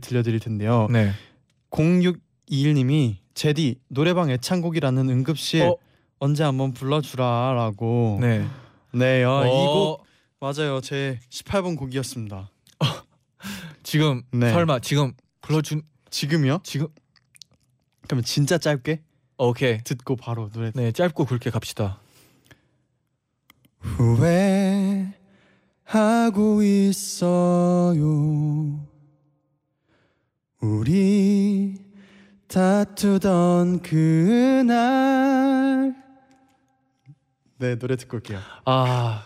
들려드릴 0.00 0.40
텐데요. 0.40 0.88
네. 0.90 1.12
0621님이 1.70 3.16
제디 3.34 3.80
노래방 3.88 4.30
애창곡이라는 4.30 5.10
응급실 5.10 5.62
어? 5.62 5.76
언제 6.18 6.44
한번 6.44 6.72
불러주라라고. 6.72 8.18
네. 8.20 8.46
네, 8.92 9.24
어, 9.24 9.32
어, 9.32 9.46
이곡 9.46 10.04
맞아요. 10.40 10.80
제 10.80 11.18
18번 11.30 11.76
곡이었습니다. 11.76 12.50
지금 13.94 14.22
네. 14.32 14.50
설마 14.50 14.80
지금 14.80 15.12
불러준 15.40 15.82
지금요? 16.10 16.58
지금 16.64 16.88
그러면 18.02 18.24
진짜 18.24 18.58
짧게 18.58 19.02
오케이. 19.38 19.78
듣고 19.84 20.16
바로 20.16 20.50
노래. 20.50 20.72
네 20.74 20.90
짧고 20.90 21.26
굵게 21.26 21.50
갑시다. 21.50 22.00
후회하고 23.78 25.12
있어요. 26.64 28.04
우리 30.60 31.76
다투던 32.48 33.82
그날 33.82 35.94
네 37.58 37.78
노래 37.78 37.94
듣고 37.94 38.16
올게요 38.16 38.40
아 38.64 39.24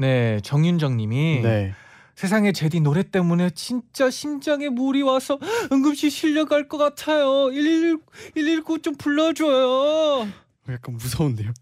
네, 0.00 0.40
정윤정님이 0.42 1.40
네 1.42 1.72
세상에 2.14 2.52
제디 2.52 2.80
노래 2.80 3.02
때문에 3.02 3.50
진짜 3.50 4.10
심장에 4.10 4.68
물이 4.68 5.02
와서 5.02 5.38
응급실 5.72 6.10
실려갈 6.10 6.68
것 6.68 6.76
같아요. 6.78 7.48
119, 7.50 8.02
119좀 8.36 8.98
불러줘요. 8.98 10.26
약간 10.68 10.96
무서운데요 10.96 11.52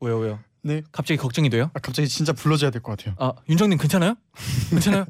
왜요, 0.00 0.18
왜요? 0.18 0.38
네 0.62 0.82
갑자기 0.92 1.18
걱정이 1.18 1.50
돼요? 1.50 1.70
아, 1.74 1.78
갑자기 1.80 2.06
진짜 2.08 2.32
불러줘야 2.32 2.70
될 2.70 2.82
것 2.82 2.96
같아요 2.98 3.14
아, 3.18 3.32
윤정님 3.48 3.78
괜찮아요? 3.78 4.14
괜찮아요? 4.70 5.06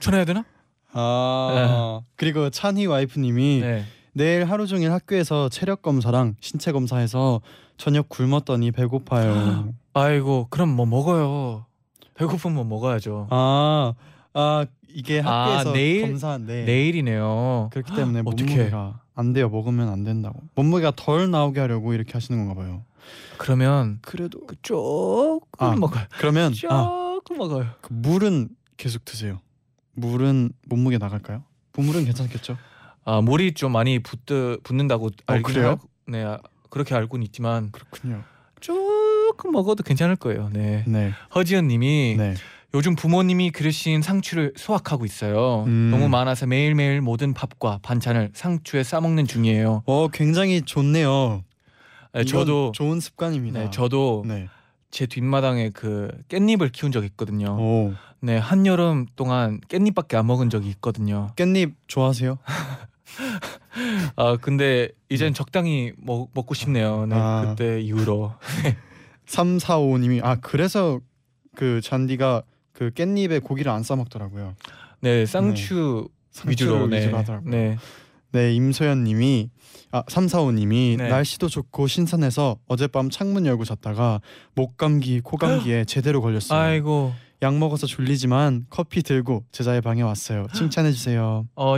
전화해야 0.00 0.24
되나? 0.24 0.44
아 0.92 2.00
그리고 2.16 2.50
찬희 2.50 2.86
와이프님이 2.86 3.60
네. 3.60 3.84
내일 4.12 4.44
하루 4.44 4.66
종일 4.66 4.90
학교에서 4.92 5.48
체력 5.48 5.82
검사랑 5.82 6.34
신체 6.40 6.72
검사해서 6.72 7.40
저녁 7.76 8.08
굶었더니 8.08 8.72
배고파요. 8.72 9.72
아이고, 9.98 10.46
그럼 10.50 10.70
뭐 10.70 10.86
먹어요. 10.86 11.66
배고프면 12.14 12.68
먹어야죠. 12.68 13.28
아, 13.30 13.94
아 14.34 14.66
이게 14.88 15.20
아, 15.24 15.50
학교에서 15.50 15.72
내일? 15.72 16.02
검사인데 16.02 16.64
내일이네요. 16.64 17.70
그렇기 17.72 17.94
때문에 17.94 18.22
어떡해. 18.24 18.44
몸무게가 18.44 19.00
안 19.14 19.32
돼요. 19.32 19.48
먹으면 19.48 19.88
안 19.88 20.04
된다고. 20.04 20.40
몸무게가 20.54 20.92
덜 20.96 21.30
나오게 21.30 21.60
하려고 21.60 21.94
이렇게 21.94 22.12
하시는 22.12 22.38
건가 22.38 22.60
봐요. 22.60 22.84
그러면 23.36 23.98
그래도 24.02 24.44
그 24.46 24.56
조금 24.62 25.40
아, 25.58 25.74
먹어요. 25.76 26.04
그러면 26.18 26.52
아, 26.68 27.18
조금 27.24 27.38
먹어요. 27.38 27.66
그 27.80 27.92
물은 27.92 28.48
계속 28.76 29.04
드세요. 29.04 29.40
물은 29.94 30.50
몸무게 30.66 30.98
나갈까요? 30.98 31.44
물은 31.76 32.04
괜찮겠죠? 32.04 32.56
아, 33.04 33.20
물이 33.20 33.54
좀 33.54 33.72
많이 33.72 34.00
붙드, 34.00 34.58
붙는다고 34.64 35.10
알긴 35.26 35.44
어, 35.44 35.48
그래요? 35.48 35.78
네, 36.06 36.24
아, 36.24 36.38
그렇게 36.68 36.94
알고는 36.94 37.24
있지만 37.26 37.70
그렇군요. 37.70 38.22
조 38.60 38.74
금 39.38 39.52
먹어도 39.52 39.82
괜찮을 39.82 40.16
거예요. 40.16 40.50
네. 40.52 40.84
네, 40.86 41.12
허지연 41.34 41.68
님이 41.68 42.16
네. 42.18 42.34
요즘 42.74 42.96
부모님이 42.96 43.50
그리신 43.50 44.02
상추를 44.02 44.52
수확하고 44.56 45.06
있어요. 45.06 45.64
음. 45.66 45.88
너무 45.90 46.10
많아서 46.10 46.46
매일매일 46.46 47.00
모든 47.00 47.32
밥과 47.32 47.78
반찬을 47.82 48.32
상추에 48.34 48.82
싸먹는 48.82 49.26
중이에요. 49.26 49.84
어, 49.86 50.08
굉장히 50.08 50.60
좋네요. 50.60 51.44
네, 52.12 52.24
저도 52.24 52.72
좋은 52.74 53.00
습관입니다. 53.00 53.60
네, 53.60 53.70
저도 53.70 54.24
네. 54.26 54.48
제 54.90 55.06
뒷마당에 55.06 55.70
그 55.70 56.10
깻잎을 56.28 56.72
키운 56.72 56.92
적이 56.92 57.06
있거든요. 57.06 57.56
오, 57.58 57.94
네, 58.20 58.36
한 58.36 58.66
여름 58.66 59.06
동안 59.16 59.60
깻잎밖에 59.68 60.16
안 60.16 60.26
먹은 60.26 60.50
적이 60.50 60.68
있거든요. 60.70 61.28
깻잎 61.36 61.72
좋아하세요? 61.86 62.38
아, 64.16 64.36
근데 64.40 64.88
이젠 65.08 65.32
적당히 65.32 65.92
먹, 65.96 66.30
먹고 66.34 66.54
싶네요. 66.54 67.06
네, 67.06 67.14
아. 67.16 67.54
그때 67.56 67.80
이후로. 67.80 68.34
345님이 69.28 70.20
아 70.24 70.36
그래서 70.36 71.00
그 71.54 71.80
잔디가 71.82 72.42
그 72.72 72.90
깻잎에 72.90 73.42
고기를 73.42 73.70
안 73.70 73.82
싸먹더라고요. 73.82 74.54
네, 75.00 75.26
쌍추 75.26 76.08
위주로 76.46 76.78
상추를 76.78 76.90
네. 76.90 76.98
위주로 76.98 77.18
하더라고요. 77.18 77.50
네. 77.50 77.76
네, 78.30 78.52
임소연님이 78.54 79.50
아 79.90 80.02
345님이 80.02 80.96
네. 80.98 81.08
날씨도 81.08 81.48
좋고 81.48 81.86
신선해서 81.86 82.58
어젯밤 82.66 83.10
창문 83.10 83.46
열고 83.46 83.64
잤다가 83.64 84.20
목 84.54 84.76
감기, 84.76 85.20
코 85.20 85.36
감기에 85.38 85.84
제대로 85.84 86.20
걸렸어요. 86.20 86.58
아이고. 86.58 87.12
약 87.40 87.56
먹어서 87.56 87.86
졸리지만 87.86 88.66
커피 88.68 89.02
들고 89.02 89.44
제자의 89.52 89.80
방에 89.80 90.02
왔어요. 90.02 90.46
칭찬해 90.52 90.90
주세요. 90.90 91.46
어, 91.54 91.76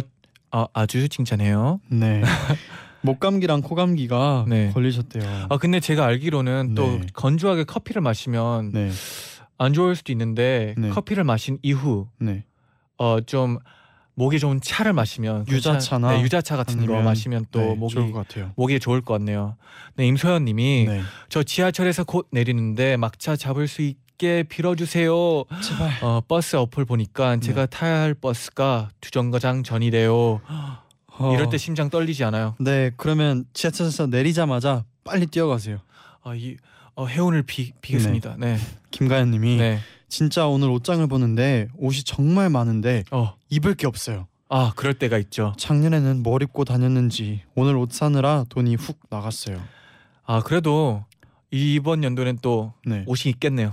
아, 0.50 0.66
아주 0.72 1.08
칭찬해요. 1.08 1.80
네. 1.90 2.22
목 3.02 3.18
감기랑 3.20 3.62
코 3.62 3.74
감기가 3.74 4.44
네. 4.48 4.70
걸리셨대요. 4.72 5.46
아, 5.48 5.56
근데 5.56 5.80
제가 5.80 6.04
알기로는 6.04 6.74
또 6.74 6.86
네. 6.98 7.06
건조하게 7.12 7.64
커피를 7.64 8.02
마시면 8.02 8.72
네, 8.72 8.90
안 9.58 9.72
좋을 9.72 9.96
수도 9.96 10.12
있는데 10.12 10.74
네. 10.76 10.90
커피를 10.90 11.24
마신 11.24 11.58
이후 11.62 12.08
네. 12.18 12.44
어좀 12.98 13.58
목에 14.14 14.36
좋은 14.38 14.60
차를 14.60 14.92
마시면 14.92 15.46
유자차나 15.48 16.12
네, 16.18 16.22
유자차 16.22 16.56
같은 16.56 16.76
거 16.84 16.92
아니면- 16.92 17.04
마시면 17.04 17.46
또 17.50 17.60
네, 17.60 17.74
목이 17.74 17.94
좋을 17.94 18.12
것 18.12 18.28
같아요. 18.28 18.52
목에 18.56 18.78
좋을 18.78 19.00
것 19.00 19.14
같네요. 19.14 19.56
네, 19.96 20.06
임소연님이 20.06 20.84
네. 20.86 21.00
저 21.30 21.42
지하철에서 21.42 22.04
곧 22.04 22.28
내리는데 22.30 22.98
막차 22.98 23.36
잡을 23.36 23.66
수 23.66 23.80
있게 23.80 24.42
빌어주세요. 24.42 25.14
제발. 25.62 25.90
어, 26.02 26.20
버스 26.28 26.56
어플 26.56 26.84
보니까 26.84 27.36
네. 27.36 27.40
제가 27.40 27.64
타야 27.64 28.00
할 28.00 28.12
버스가 28.12 28.90
주정거장 29.00 29.62
전이래요. 29.62 30.42
어, 31.20 31.34
이럴 31.34 31.50
때 31.50 31.58
심장 31.58 31.90
떨리지 31.90 32.24
않아요? 32.24 32.54
네, 32.58 32.90
그러면 32.96 33.44
지하철에서 33.52 34.06
내리자마자 34.06 34.84
빨리 35.04 35.26
뛰어가세요. 35.26 35.78
아, 36.22 36.34
이 36.34 36.56
어, 36.94 37.06
해운을 37.06 37.42
비, 37.42 37.72
비겠습니다. 37.80 38.36
네. 38.38 38.58
김가연님이 38.90 39.56
네. 39.56 39.78
진짜 40.08 40.46
오늘 40.46 40.70
옷장을 40.70 41.06
보는데 41.06 41.68
옷이 41.76 42.02
정말 42.04 42.50
많은데 42.50 43.04
어. 43.10 43.34
입을 43.50 43.74
게 43.74 43.86
없어요. 43.86 44.26
아, 44.48 44.72
그럴 44.74 44.94
때가 44.94 45.18
있죠. 45.18 45.54
작년에는 45.58 46.22
뭘 46.22 46.42
입고 46.42 46.64
다녔는지 46.64 47.42
오늘 47.54 47.76
옷 47.76 47.92
사느라 47.92 48.44
돈이 48.48 48.74
훅 48.74 48.98
나갔어요. 49.08 49.60
아, 50.24 50.42
그래도 50.42 51.04
이번 51.50 52.02
연도는 52.02 52.38
또 52.42 52.72
네, 52.84 53.04
옷이 53.06 53.30
있겠네요. 53.32 53.72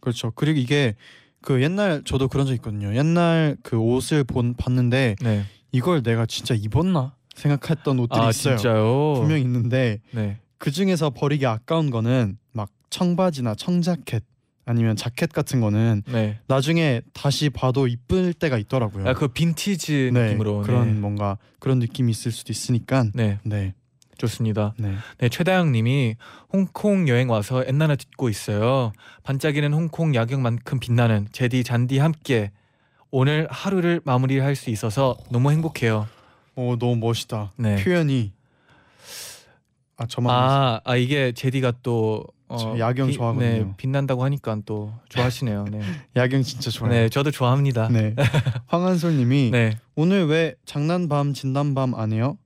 그렇죠. 0.00 0.32
그리고 0.34 0.58
이게 0.58 0.96
그 1.40 1.62
옛날 1.62 2.02
저도 2.04 2.28
그런 2.28 2.46
적 2.46 2.54
있거든요. 2.54 2.94
옛날 2.96 3.56
그 3.62 3.76
옷을 3.76 4.24
본 4.24 4.54
봤는데 4.54 5.16
네. 5.20 5.44
이걸 5.76 6.02
내가 6.02 6.24
진짜 6.24 6.54
입었나 6.54 7.14
생각했던 7.34 7.98
옷들이 7.98 8.18
아, 8.18 8.30
있어요. 8.30 8.56
진짜요? 8.56 9.14
분명 9.16 9.36
히 9.36 9.42
있는데 9.42 10.00
네. 10.12 10.38
그 10.56 10.70
중에서 10.70 11.10
버리기 11.10 11.44
아까운 11.44 11.90
거는 11.90 12.38
막 12.52 12.70
청바지나 12.88 13.54
청자켓 13.56 14.24
아니면 14.64 14.96
자켓 14.96 15.32
같은 15.32 15.60
거는 15.60 16.02
네. 16.10 16.40
나중에 16.48 17.02
다시 17.12 17.50
봐도 17.50 17.86
이쁠 17.86 18.32
때가 18.32 18.56
있더라고요. 18.56 19.06
아, 19.06 19.12
그 19.12 19.28
빈티지 19.28 20.10
네, 20.14 20.28
느낌으로 20.28 20.62
그런 20.62 20.94
네. 20.94 21.00
뭔가 21.00 21.36
그런 21.60 21.78
느낌이 21.78 22.10
있을 22.10 22.32
수도 22.32 22.52
있으니까 22.52 23.04
네, 23.14 23.38
네, 23.44 23.74
좋습니다. 24.16 24.74
네. 24.78 24.94
네, 25.18 25.28
최다영 25.28 25.72
님이 25.72 26.16
홍콩 26.52 27.06
여행 27.06 27.28
와서 27.28 27.62
엔나나 27.66 27.96
듣고 27.96 28.30
있어요. 28.30 28.92
반짝이는 29.24 29.74
홍콩 29.74 30.14
야경만큼 30.14 30.80
빛나는 30.80 31.28
제디 31.32 31.64
잔디 31.64 31.98
함께 31.98 32.50
오늘 33.18 33.46
하루를 33.50 34.02
마무리할 34.04 34.54
수 34.56 34.68
있어서 34.68 35.16
너무 35.30 35.50
행복해요. 35.50 36.06
오 36.54 36.76
너무 36.76 36.96
멋있다. 36.96 37.50
네. 37.56 37.82
표현이 37.82 38.30
아 39.96 40.04
저만 40.06 40.34
아, 40.36 40.80
아 40.84 40.96
이게 40.96 41.32
제디가 41.32 41.72
또 41.82 42.24
어, 42.48 42.58
저 42.58 42.78
야경 42.78 43.06
비- 43.08 43.14
좋아하거든요. 43.14 43.48
네, 43.48 43.72
빛난다고 43.78 44.22
하니까 44.22 44.58
또 44.66 44.92
좋아하시네요. 45.08 45.64
네. 45.70 45.80
야경 46.14 46.42
진짜 46.42 46.70
좋아요. 46.70 46.92
네, 46.92 47.08
저도 47.08 47.30
좋아합니다. 47.30 47.88
네. 47.88 48.14
황한솔님이 48.68 49.48
네. 49.50 49.78
오늘 49.94 50.26
왜 50.26 50.54
장난밤 50.66 51.32
진단밤 51.32 51.94
안 51.94 52.12
해요? 52.12 52.36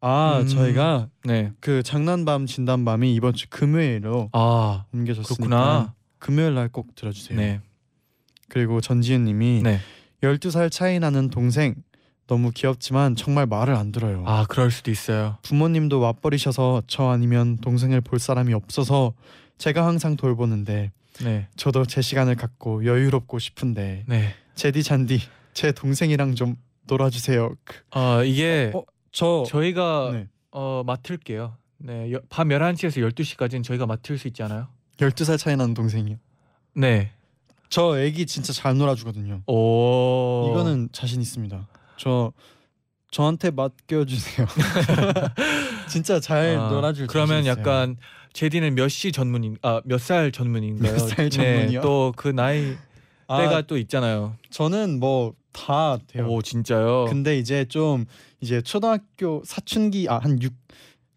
아 0.00 0.38
음. 0.40 0.46
저희가 0.46 1.08
네. 1.24 1.52
그 1.60 1.82
장난밤 1.82 2.46
진단밤이 2.46 3.14
이번 3.14 3.34
주 3.34 3.46
금요일로 3.50 4.30
아, 4.32 4.86
옮겨졌으니까 4.94 5.34
그렇구나. 5.36 5.94
금요일 6.18 6.54
날 6.54 6.70
꼭 6.70 6.94
들어주세요. 6.94 7.36
네. 7.38 7.60
그리고 8.48 8.80
전지은님이 8.80 9.62
네. 9.62 9.78
12살 10.22 10.70
차이 10.70 10.98
나는 10.98 11.30
동생 11.30 11.74
너무 12.26 12.50
귀엽지만 12.50 13.16
정말 13.16 13.46
말을 13.46 13.74
안 13.74 13.90
들어요. 13.90 14.22
아, 14.26 14.44
그럴 14.48 14.70
수도 14.70 14.90
있어요. 14.90 15.38
부모님도 15.42 16.00
맞벌이셔서 16.00 16.82
저 16.86 17.08
아니면 17.08 17.56
동생을 17.58 18.00
볼 18.02 18.18
사람이 18.18 18.52
없어서 18.52 19.14
제가 19.56 19.86
항상 19.86 20.16
돌보는데 20.16 20.92
네. 21.24 21.48
저도 21.56 21.84
제 21.86 22.02
시간을 22.02 22.36
갖고 22.36 22.84
여유롭고 22.84 23.38
싶은데 23.38 24.04
네. 24.06 24.34
제디 24.54 24.82
잔디 24.82 25.20
제 25.54 25.72
동생이랑 25.72 26.34
좀 26.34 26.56
놀아주세요. 26.86 27.54
그, 27.64 27.98
어, 27.98 28.22
이게 28.24 28.72
어, 28.74 28.82
저 29.10 29.44
저희가 29.46 30.10
네. 30.12 30.28
어, 30.50 30.82
맡을게요. 30.86 31.56
네. 31.78 32.12
여, 32.12 32.20
밤 32.28 32.48
11시에서 32.48 33.10
12시까지는 33.12 33.64
저희가 33.64 33.86
맡을 33.86 34.18
수 34.18 34.28
있지 34.28 34.42
않아요? 34.42 34.68
12살 34.98 35.38
차이 35.38 35.56
나는 35.56 35.74
동생이요. 35.74 36.16
네. 36.74 37.12
저 37.70 37.98
애기 38.00 38.26
진짜 38.26 38.52
잘 38.52 38.76
놀아주거든요. 38.76 39.42
오. 39.46 40.50
이거는 40.50 40.88
자신 40.92 41.20
있습니다. 41.20 41.68
저 41.98 42.32
저한테 43.10 43.50
맡겨 43.50 44.04
주세요. 44.04 44.46
진짜 45.88 46.20
잘 46.20 46.56
아, 46.58 46.68
놀아줄 46.70 47.06
그러면. 47.06 47.46
약간 47.46 47.96
제디는 48.32 48.74
몇 48.74 48.88
시 48.88 49.10
전문인 49.12 49.56
아몇 49.62 50.00
살 50.00 50.30
전문인가요? 50.32 50.92
몇 50.92 50.98
살 50.98 51.30
전문이요? 51.30 51.68
네, 51.68 51.80
또그 51.80 52.28
나이 52.28 52.74
아, 53.26 53.38
때가 53.38 53.62
또 53.62 53.76
있잖아요. 53.78 54.36
저는 54.50 55.00
뭐 55.00 55.34
다 55.50 55.98
돼요. 56.06 56.28
오 56.28 56.40
진짜요? 56.40 57.06
근데 57.08 57.36
이제 57.36 57.64
좀 57.64 58.04
이제 58.40 58.60
초등학교 58.60 59.42
사춘기 59.44 60.06
아한 60.08 60.40
6 60.40 60.52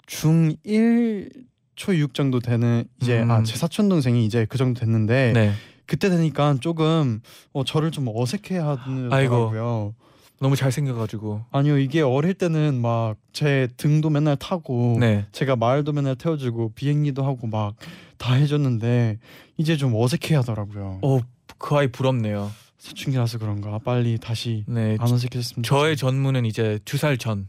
중1 0.08 1.30
초 1.76 1.96
6 1.96 2.14
정도 2.14 2.40
되는 2.40 2.86
이제 3.02 3.22
음. 3.22 3.30
아제 3.32 3.56
사촌 3.56 3.90
동생이 3.90 4.26
이제 4.26 4.46
그 4.50 4.58
정도 4.58 4.80
됐는데 4.80 5.32
네. 5.34 5.52
그때 5.91 6.08
되니까 6.10 6.56
조금 6.62 7.19
어, 7.51 7.65
저를 7.65 7.91
좀 7.91 8.08
어색해 8.08 8.58
하더라고요. 8.58 9.93
너무 10.39 10.56
잘 10.56 10.71
생겨가지고. 10.71 11.41
아니요 11.51 11.77
이게 11.77 12.01
어릴 12.01 12.34
때는 12.34 12.82
막 12.82 13.15
제 13.34 13.67
등도 13.77 14.10
맨날 14.10 14.36
타고 14.38 14.97
네. 14.99 15.25
제가 15.34 15.56
말도 15.58 15.91
맨날 15.93 16.15
태워주고 16.15 16.73
비행기도 16.75 17.23
하고 17.25 17.47
막 17.47 17.75
다 18.17 18.34
해줬는데 18.36 19.17
이제 19.58 19.75
좀 19.77 19.93
어색해 19.95 20.36
하더라고요. 20.36 20.99
어그 21.01 21.75
아이 21.75 21.88
부럽네요. 21.88 22.51
사춘기라서 22.77 23.38
그런가 23.39 23.80
빨리 23.80 24.17
다시 24.17 24.63
네. 24.67 24.95
안 24.99 25.12
어색해졌으면 25.12 25.63
저의 25.63 25.97
전무는 25.97 26.45
이제 26.45 26.80
두 26.86 26.97
살 26.97 27.17
전. 27.17 27.47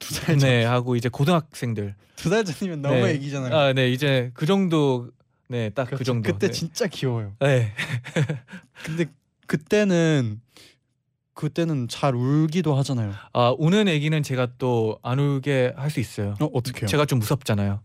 두살 0.00 0.36
네 0.38 0.64
하고 0.64 0.96
이제 0.96 1.08
고등학생들. 1.08 1.94
두 2.16 2.28
살 2.30 2.44
전이면 2.44 2.80
너무 2.82 2.94
네. 2.96 3.10
애기잖아요. 3.14 3.54
아, 3.54 3.72
네 3.72 3.90
이제 3.90 4.30
그 4.34 4.46
정도. 4.46 5.08
네, 5.48 5.70
딱그 5.70 5.90
그렇죠. 5.90 6.04
정도. 6.04 6.32
그때 6.32 6.46
네. 6.48 6.52
진짜 6.52 6.86
귀여워요. 6.86 7.34
네. 7.40 7.72
근데 8.84 9.06
그때는 9.46 10.40
그때는 11.34 11.88
잘 11.88 12.14
울기도 12.14 12.74
하잖아요. 12.76 13.12
아 13.32 13.54
우는 13.58 13.88
애기는 13.88 14.22
제가 14.22 14.48
또 14.58 14.98
안 15.02 15.18
울게 15.18 15.74
할 15.76 15.90
수 15.90 16.00
있어요. 16.00 16.34
어 16.40 16.46
어떻게요? 16.52 16.86
제가 16.86 17.04
좀 17.06 17.18
무섭잖아요. 17.18 17.80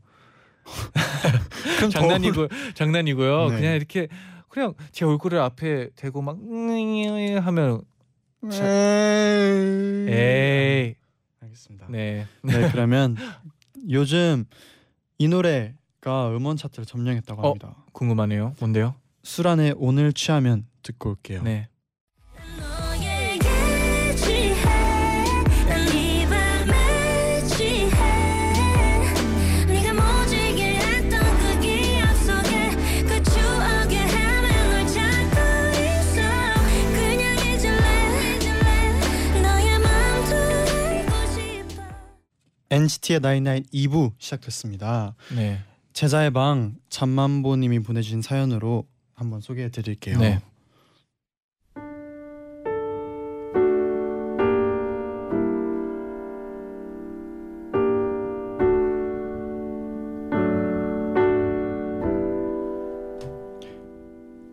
장난이고 1.91 2.47
장난이고요. 2.75 3.49
네. 3.49 3.55
그냥 3.55 3.75
이렇게 3.75 4.07
그냥 4.49 4.73
제 4.91 5.05
얼굴을 5.05 5.39
앞에 5.39 5.89
대고 5.95 6.21
막 6.21 6.37
하면 6.37 7.81
울- 8.41 8.51
에이. 8.53 10.07
에이 10.13 10.95
알겠습니다. 11.41 11.87
네. 11.89 12.25
네 12.43 12.69
그러면 12.71 13.15
요즘 13.89 14.45
이 15.17 15.27
노래 15.27 15.73
가 16.01 16.29
음원 16.35 16.57
차트를 16.57 16.85
점령했다고 16.85 17.41
어? 17.41 17.47
합니다. 17.47 17.75
궁금하네요. 17.91 18.55
뭔데요? 18.59 18.95
술안에 19.23 19.73
오늘 19.77 20.13
취하면 20.13 20.65
듣고 20.81 21.11
올게요. 21.11 21.43
네. 21.43 21.67
NCT의 42.71 43.19
나인나인 43.19 43.63
2부 43.73 44.13
시작됐습니다. 44.19 45.15
네. 45.35 45.59
제자의 45.99 46.31
방 46.31 46.77
잠만보님이 46.87 47.79
보내주신 47.79 48.21
사연으로 48.21 48.87
한번 49.15 49.41
소개해 49.41 49.69
드릴게요. 49.69 50.17
네. 50.17 50.39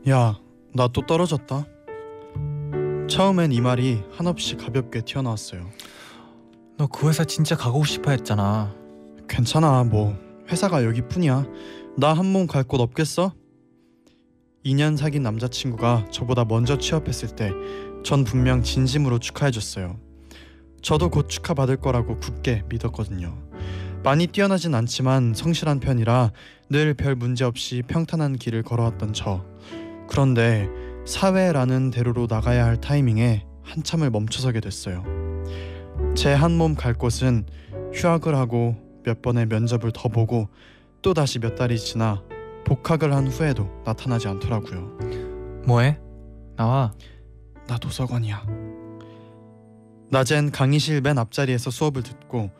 야, 0.08 0.38
나 0.74 0.88
또 0.88 1.06
떨어졌다. 1.06 1.64
처음엔 3.08 3.52
이 3.52 3.60
말이 3.60 4.02
한없이 4.10 4.56
가볍게 4.56 5.00
튀어나왔어요. 5.00 5.64
너 6.76 6.88
그 6.88 7.08
회사 7.08 7.24
진짜 7.24 7.54
가고 7.56 7.84
싶어 7.84 8.10
했잖아. 8.10 8.74
괜찮아, 9.28 9.84
뭐 9.84 10.25
회사가 10.50 10.84
여기뿐이야. 10.84 11.46
나 11.98 12.14
한 12.14 12.26
몸 12.26 12.46
갈 12.46 12.64
곳 12.64 12.80
없겠어? 12.80 13.32
2년 14.64 14.96
사귄 14.96 15.22
남자친구가 15.22 16.06
저보다 16.10 16.44
먼저 16.44 16.76
취업했을 16.78 17.30
때 17.36 17.52
전 18.04 18.22
분명 18.24 18.62
진심으로 18.62 19.18
축하해줬어요. 19.18 19.98
저도 20.80 21.10
곧 21.10 21.28
축하받을 21.28 21.78
거라고 21.78 22.20
굳게 22.20 22.62
믿었거든요. 22.68 23.36
많이 24.04 24.28
뛰어나진 24.28 24.74
않지만 24.76 25.32
성실한 25.34 25.80
편이라 25.80 26.30
늘 26.70 26.94
별 26.94 27.16
문제 27.16 27.44
없이 27.44 27.82
평탄한 27.88 28.36
길을 28.36 28.62
걸어왔던 28.62 29.12
저. 29.12 29.44
그런데 30.08 30.68
사회라는 31.04 31.90
대로로 31.90 32.26
나가야 32.30 32.64
할 32.64 32.76
타이밍에 32.80 33.44
한참을 33.64 34.10
멈춰서게 34.10 34.60
됐어요. 34.60 35.02
제 36.14 36.32
한 36.32 36.52
몸 36.52 36.76
갈 36.76 36.94
곳은 36.94 37.46
휴학을 37.92 38.36
하고 38.36 38.76
몇 39.06 39.22
번의 39.22 39.46
면접을 39.46 39.92
더 39.92 40.08
보고 40.08 40.48
또 41.00 41.14
다시 41.14 41.38
몇 41.38 41.54
달이 41.54 41.78
지나 41.78 42.22
복학을 42.64 43.14
한 43.14 43.28
후에도 43.28 43.70
나타나지 43.84 44.26
않더라고요. 44.26 45.62
뭐해? 45.64 45.98
나와. 46.56 46.92
나 47.68 47.78
도서관이야. 47.78 48.44
낮엔 50.10 50.50
강의실 50.50 51.00
맨 51.02 51.18
앞자리에서 51.18 51.70
수업을 51.70 52.02
듣고 52.02 52.50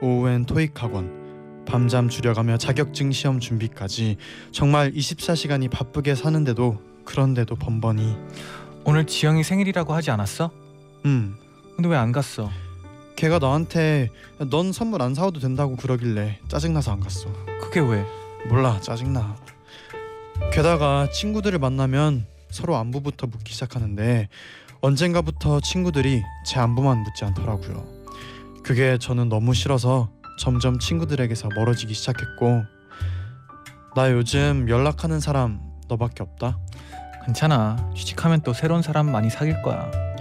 오후엔 0.00 0.46
토익 0.46 0.82
학원, 0.82 1.64
밤잠 1.66 2.08
줄여가며 2.08 2.58
자격증 2.58 3.12
시험 3.12 3.38
준비까지 3.38 4.16
정말 4.50 4.90
24시간이 4.92 5.70
바쁘게 5.70 6.16
사는데도 6.16 6.78
그런데도 7.04 7.54
번번이 7.54 8.16
오늘 8.84 9.06
지영이 9.06 9.44
생일이라고 9.44 9.94
하지 9.94 10.10
않았어? 10.10 10.50
음 11.04 11.36
근데 11.76 11.88
왜 11.88 11.96
안 11.96 12.10
갔어? 12.10 12.50
걔가 13.22 13.38
나한테 13.38 14.08
넌 14.50 14.72
선물 14.72 15.00
안 15.00 15.14
사와도 15.14 15.38
된다고 15.38 15.76
그러길래 15.76 16.40
짜증나서 16.48 16.90
안 16.90 16.98
갔어. 16.98 17.32
그게 17.60 17.78
왜? 17.78 18.04
몰라 18.48 18.80
짜증나 18.80 19.36
게다가 20.52 21.08
친구들을 21.08 21.56
만나면 21.60 22.26
서로 22.50 22.74
안부부터 22.74 23.28
묻기 23.28 23.52
시작하는데 23.52 24.28
언젠가부터 24.80 25.60
친구들이 25.60 26.20
제 26.44 26.58
안부만 26.58 27.04
묻지 27.04 27.24
않더라고요 27.24 27.86
그게 28.64 28.98
저는 28.98 29.28
너무 29.28 29.54
싫어서 29.54 30.10
점점 30.40 30.80
친구들에게서 30.80 31.50
멀어지기 31.54 31.94
시작했고 31.94 32.64
나 33.94 34.10
요즘 34.10 34.68
연락하는 34.68 35.20
사람 35.20 35.60
너밖에 35.86 36.24
없다 36.24 36.58
괜찮아. 37.24 37.92
취직하면 37.94 38.40
또 38.40 38.52
새로운 38.52 38.82
사람 38.82 39.12
많이 39.12 39.30
사귈 39.30 39.62
거야. 39.62 40.11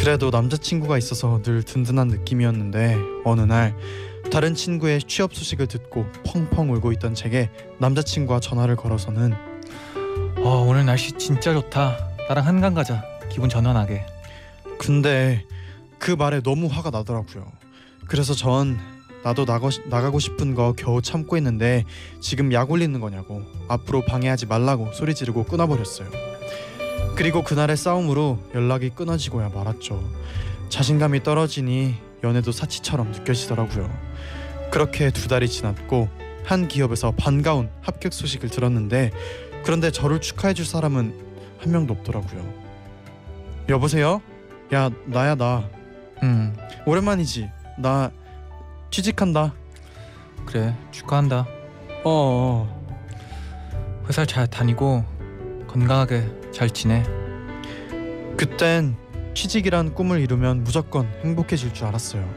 그래도 0.00 0.30
남자친구가 0.30 0.96
있어서 0.96 1.42
늘 1.42 1.62
든든한 1.62 2.08
느낌이었는데 2.08 2.96
어느 3.26 3.42
날 3.42 3.76
다른 4.32 4.54
친구의 4.54 5.02
취업 5.02 5.34
소식을 5.34 5.66
듣고 5.66 6.06
펑펑 6.24 6.72
울고 6.72 6.92
있던 6.92 7.14
제게 7.14 7.50
남자친구가 7.80 8.40
전화를 8.40 8.76
걸어서는 8.76 9.34
어, 10.38 10.64
오늘 10.66 10.86
날씨 10.86 11.12
진짜 11.12 11.52
좋다. 11.52 11.98
나랑 12.30 12.46
한강 12.46 12.72
가자. 12.72 13.04
기분 13.28 13.50
전환하게. 13.50 14.06
근데 14.78 15.44
그 15.98 16.12
말에 16.12 16.40
너무 16.40 16.66
화가 16.66 16.88
나더라고요. 16.88 17.44
그래서 18.08 18.32
전 18.32 18.78
나도 19.22 19.44
나가, 19.44 19.68
나가고 19.90 20.18
싶은 20.18 20.54
거 20.54 20.72
겨우 20.78 21.02
참고 21.02 21.36
있는데 21.36 21.84
지금 22.20 22.54
약 22.54 22.70
올리는 22.70 22.98
거냐고 22.98 23.42
앞으로 23.68 24.06
방해하지 24.06 24.46
말라고 24.46 24.94
소리 24.94 25.14
지르고 25.14 25.44
끊어버렸어요. 25.44 26.29
그리고 27.20 27.42
그날의 27.44 27.76
싸움으로 27.76 28.38
연락이 28.54 28.88
끊어지고야 28.88 29.50
말았죠. 29.50 30.02
자신감이 30.70 31.22
떨어지니 31.22 31.94
연애도 32.24 32.50
사치처럼 32.50 33.12
느껴지더라고요. 33.12 33.90
그렇게 34.70 35.10
두 35.10 35.28
달이 35.28 35.46
지났고 35.50 36.08
한 36.46 36.66
기업에서 36.66 37.10
반가운 37.10 37.68
합격 37.82 38.14
소식을 38.14 38.48
들었는데 38.48 39.10
그런데 39.66 39.90
저를 39.90 40.22
축하해 40.22 40.54
줄 40.54 40.64
사람은 40.64 41.14
한 41.58 41.70
명도 41.70 41.92
없더라고요. 41.92 42.54
여보세요? 43.68 44.22
야 44.72 44.88
나야 45.04 45.34
나 45.34 45.68
음, 46.22 46.56
오랜만이지 46.86 47.50
나 47.76 48.10
취직한다 48.90 49.52
그래. 50.46 50.74
축하한다. 50.90 51.46
어, 52.02 52.82
회사 54.08 54.24
잘 54.24 54.46
다니고 54.46 55.19
건강하게 55.70 56.26
잘 56.52 56.68
지내. 56.68 57.04
그땐 58.36 58.96
취직이란 59.34 59.94
꿈을 59.94 60.20
이루면 60.20 60.64
무조건 60.64 61.06
행복해질 61.22 61.72
줄 61.72 61.86
알았어요 61.86 62.28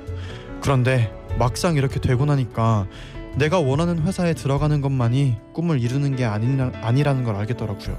그런데 0.61 1.11
막상 1.39 1.75
이렇게 1.75 1.99
되고 1.99 2.25
나니까 2.25 2.87
내가 3.35 3.59
원하는 3.59 3.99
회사에 4.03 4.35
들어가는 4.35 4.81
것만이 4.81 5.37
꿈을 5.53 5.81
이루는 5.81 6.15
게 6.15 6.25
아니라, 6.25 6.71
아니라는 6.83 7.23
걸 7.23 7.35
알겠더라고요 7.35 7.97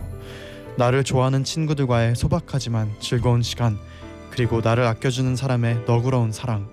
나를 0.76 1.02
좋아하는 1.02 1.42
친구들과의 1.42 2.14
소박하지만 2.14 2.92
즐거운 3.00 3.42
시간 3.42 3.76
그리고 4.30 4.60
나를 4.60 4.84
아껴주는 4.84 5.34
사람의 5.34 5.84
너그러운 5.86 6.30
사랑 6.30 6.68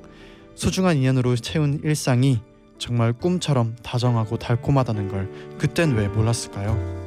소중한 0.53 0.97
인연으로 0.97 1.35
채운 1.37 1.79
일상이 1.83 2.41
정말 2.77 3.13
꿈처럼 3.13 3.75
다정하고 3.81 4.37
달콤하다는 4.37 5.07
걸 5.07 5.31
그땐 5.57 5.95
왜 5.95 6.07
몰랐을까요? 6.07 7.00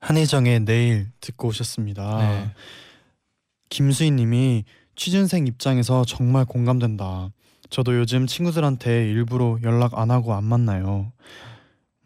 한혜정의 0.00 0.60
내일 0.60 1.10
듣고 1.20 1.48
오셨습니다. 1.48 2.18
네. 2.18 2.50
김수희님이 3.70 4.64
취준생 4.96 5.46
입장에서 5.46 6.04
정말 6.04 6.44
공감된다. 6.44 7.30
저도 7.70 7.96
요즘 7.96 8.26
친구들한테 8.26 9.08
일부러 9.10 9.58
연락 9.62 9.98
안 9.98 10.10
하고 10.10 10.34
안 10.34 10.44
만나요. 10.44 11.12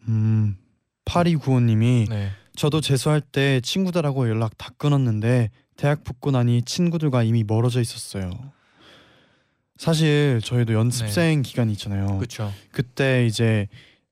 음, 0.07 0.57
8295님이 1.05 2.09
네. 2.09 2.29
저도 2.55 2.81
재수할 2.81 3.21
때 3.21 3.61
친구들하고 3.61 4.29
연락 4.29 4.57
다 4.57 4.69
끊었는데 4.77 5.49
대학 5.75 6.03
붙고 6.03 6.31
나니 6.31 6.61
친구들과 6.61 7.23
이미 7.23 7.43
멀어져 7.43 7.81
있었어요. 7.81 8.31
사실 9.77 10.39
저희도 10.43 10.73
연습생 10.73 11.41
기간이 11.41 11.71
있잖아요. 11.73 12.17
그렇죠. 12.17 12.53
그때 12.71 13.25
이제 13.25 13.67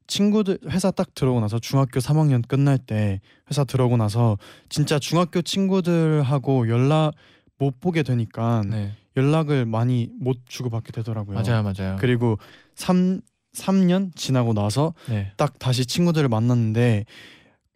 친구들 0.07 0.57
회사 0.69 0.91
딱 0.91 1.13
들어오고 1.15 1.39
나서 1.39 1.59
중학교 1.59 1.99
3학년 1.99 2.45
끝날 2.45 2.77
때 2.77 3.21
회사 3.49 3.63
들어오고 3.63 3.97
나서 3.97 4.37
진짜 4.67 4.99
중학교 4.99 5.41
친구들하고 5.41 6.67
연락 6.67 7.13
못 7.57 7.79
보게 7.79 8.03
되니까 8.03 8.63
네. 8.67 8.91
연락을 9.15 9.65
많이 9.65 10.09
못 10.19 10.39
주고받게 10.47 10.91
되더라고요. 10.91 11.39
맞아요, 11.39 11.63
맞아요. 11.63 11.97
그리고 11.99 12.37
3 12.75 13.21
3년 13.53 14.15
지나고 14.15 14.53
나서 14.53 14.93
네. 15.09 15.31
딱 15.37 15.59
다시 15.59 15.85
친구들을 15.85 16.27
만났는데 16.29 17.05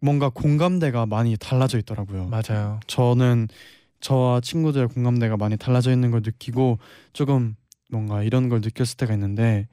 뭔가 0.01 0.29
공감대가 0.29 1.05
많이 1.05 1.35
달라져 1.37 1.77
있더라고요. 1.79 2.27
맞아요. 2.29 2.79
저는 2.87 3.47
저와 4.01 4.41
친구들의 4.41 4.89
공감대가 4.89 5.35
많이 5.37 5.57
달라져 5.57 5.91
있는 5.91 6.11
걸 6.11 6.21
느끼고 6.23 6.79
조금 7.13 7.55
뭔가 7.89 8.23
이런 8.23 8.49
걸 8.49 8.61
느꼈을 8.61 8.97
때가 8.97 9.13
있는데 9.13 9.67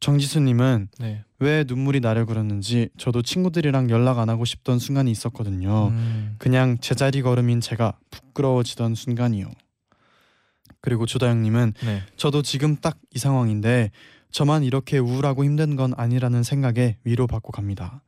정지수님은 0.00 0.88
네. 0.98 1.22
왜 1.38 1.64
눈물이 1.66 2.00
나를 2.00 2.26
그렸는지 2.26 2.88
저도 2.98 3.22
친구들이랑 3.22 3.88
연락 3.90 4.18
안 4.18 4.28
하고 4.28 4.44
싶던 4.44 4.80
순간이 4.80 5.10
있었거든요. 5.12 5.88
음, 5.88 6.34
그냥 6.38 6.78
제자리 6.80 7.22
걸음인 7.22 7.60
제가 7.60 7.98
부끄러워지던 8.10 8.96
순간이요. 8.96 9.48
그리고 10.80 11.06
조다영님은 11.06 11.74
네. 11.84 12.02
저도 12.16 12.42
지금 12.42 12.76
딱 12.76 12.98
이 13.14 13.18
상황인데 13.18 13.90
저만 14.32 14.64
이렇게 14.64 14.98
우울하고 14.98 15.44
힘든 15.44 15.76
건 15.76 15.92
아니라는 15.96 16.42
생각에 16.42 16.96
위로받고 17.04 17.52
갑니다. 17.52 18.02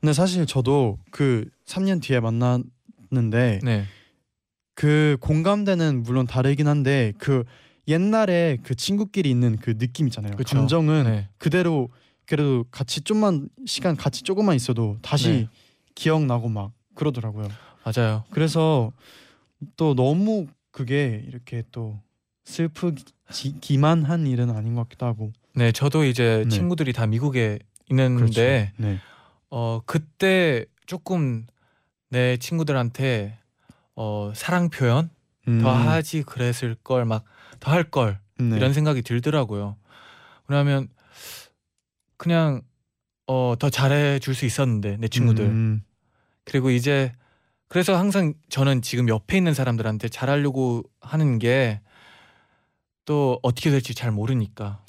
근데 0.00 0.12
사실 0.12 0.44
저도 0.44 0.98
그 1.10 1.48
3년 1.64 2.02
뒤에 2.02 2.20
만났는데 2.20 3.60
네. 3.62 3.84
그 4.74 5.16
공감대는 5.20 6.02
물론 6.02 6.26
다르긴 6.26 6.66
한데 6.68 7.12
그 7.18 7.44
옛날에 7.86 8.58
그 8.62 8.74
친구끼리 8.74 9.30
있는 9.30 9.56
그 9.56 9.78
느낌 9.78 10.06
있잖아요. 10.08 10.36
그쵸. 10.36 10.56
감정은 10.56 11.04
네. 11.04 11.28
그대로 11.38 11.88
그래도 12.26 12.64
같이 12.70 13.02
좀만 13.02 13.48
시간 13.66 13.96
같이 13.96 14.22
조금만 14.22 14.56
있어도 14.56 14.98
다시 15.02 15.28
네. 15.28 15.48
기억나고 15.94 16.48
막 16.48 16.72
그러더라고요. 16.94 17.48
맞아요. 17.84 18.24
그래서 18.30 18.92
또 19.76 19.94
너무 19.94 20.46
그게 20.70 21.22
이렇게 21.28 21.62
또 21.70 21.98
슬프기만 22.44 24.04
한 24.04 24.26
일은 24.26 24.50
아닌 24.50 24.74
것 24.74 24.82
같기도 24.82 25.06
하고. 25.06 25.32
네, 25.54 25.72
저도 25.72 26.04
이제 26.04 26.44
네. 26.48 26.48
친구들이 26.48 26.92
다 26.92 27.06
미국에 27.06 27.58
있는데 27.90 28.72
네. 28.76 28.98
어 29.50 29.80
그때 29.86 30.64
조금 30.86 31.46
내 32.10 32.36
친구들한테 32.36 33.38
어 33.94 34.32
사랑 34.34 34.68
표현 34.70 35.10
음, 35.46 35.60
더 35.60 35.72
하지 35.72 36.22
그랬을 36.22 36.76
걸 36.82 37.04
막 37.04 37.24
더 37.60 37.70
할걸 37.70 38.18
네. 38.40 38.56
이런 38.56 38.72
생각이 38.74 39.02
들더라고요. 39.02 39.76
왜냐하면 40.48 40.88
그냥 42.16 42.62
어 43.26 43.54
더 43.58 43.70
잘해 43.70 44.18
줄 44.18 44.34
수 44.34 44.44
있었는데 44.44 44.96
내 44.98 45.08
친구들 45.08 45.44
음, 45.46 45.82
그리고 46.44 46.70
이제 46.70 47.12
그래서 47.68 47.96
항상 47.96 48.34
저는 48.50 48.82
지금 48.82 49.08
옆에 49.08 49.36
있는 49.36 49.54
사람들한테 49.54 50.08
잘하려고 50.08 50.82
하는 51.00 51.38
게 51.38 51.80
또 53.04 53.38
어떻게 53.42 53.70
될지 53.70 53.94
잘 53.94 54.10
모르니까 54.10 54.80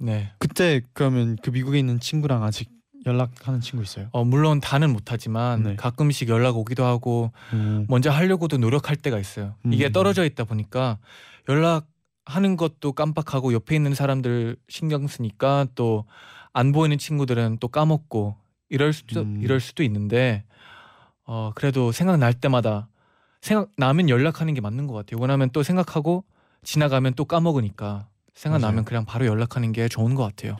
네 0.00 0.32
그때 0.38 0.82
그러면 0.92 1.36
그 1.42 1.50
미국에 1.50 1.78
있는 1.78 2.00
친구랑 2.00 2.42
아직 2.44 2.70
연락하는 3.06 3.60
친구 3.60 3.82
있어요? 3.82 4.08
어, 4.12 4.24
물론 4.24 4.60
다는 4.60 4.90
못하지만 4.92 5.62
네. 5.62 5.76
가끔씩 5.76 6.28
연락 6.30 6.56
오기도 6.56 6.84
하고 6.84 7.32
음, 7.52 7.86
먼저 7.88 8.10
하려고도 8.10 8.56
노력할 8.56 8.96
때가 8.96 9.18
있어요. 9.18 9.56
이게 9.70 9.88
음. 9.88 9.92
떨어져 9.92 10.24
있다 10.24 10.44
보니까 10.44 10.98
연락하는 11.46 12.56
것도 12.56 12.92
깜빡하고 12.92 13.52
옆에 13.52 13.76
있는 13.76 13.94
사람들 13.94 14.56
신경 14.68 15.06
쓰니까 15.06 15.66
또 15.74 16.06
안 16.54 16.70
보이는 16.72 16.96
친구들은 16.96 17.58
또 17.60 17.68
까먹고 17.68 18.36
이럴 18.70 18.92
수도 18.92 19.22
음. 19.22 19.40
이럴 19.42 19.60
수도 19.60 19.82
있는데 19.82 20.44
어 21.26 21.50
그래도 21.54 21.92
생각날 21.92 22.32
때마다 22.32 22.88
생각 23.42 23.70
나면 23.76 24.08
연락하는 24.08 24.54
게 24.54 24.60
맞는 24.60 24.86
것 24.86 24.94
같아요. 24.94 25.20
왜냐하면 25.20 25.50
또 25.50 25.62
생각하고 25.62 26.24
지나가면 26.64 27.14
또 27.14 27.24
까먹으니까 27.24 28.08
생각나면 28.34 28.74
맞아요. 28.76 28.84
그냥 28.84 29.04
바로 29.04 29.26
연락하는 29.26 29.72
게 29.72 29.88
좋은 29.88 30.14
것 30.14 30.22
같아요. 30.24 30.56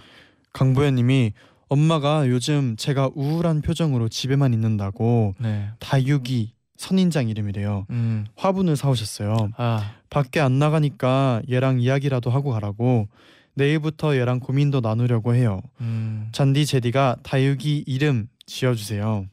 강보현님이 0.53 1.33
엄마가 1.69 2.29
요즘 2.29 2.77
제가 2.77 3.11
우울한 3.15 3.63
표정으로 3.63 4.09
집에만 4.09 4.55
있는다고 4.55 5.35
네. 5.39 5.71
다육이 5.81 6.53
선인장 6.77 7.29
이름이래요. 7.29 7.87
음. 7.91 8.27
화분을 8.37 8.77
사오셨어요. 8.77 9.51
아 9.57 9.95
밖에 10.11 10.41
안 10.41 10.59
나가니까 10.59 11.43
얘랑 11.51 11.81
이야기라도 11.81 12.31
하고 12.31 12.51
가라고 12.51 13.09
내일부터 13.55 14.17
얘랑 14.17 14.41
고민도 14.41 14.81
나누려고 14.81 15.35
해요. 15.35 15.61
음. 15.81 16.29
잔디 16.33 16.67
제디가 16.67 17.17
다육이 17.23 17.85
이름 17.87 18.29
지어주세요. 18.47 19.27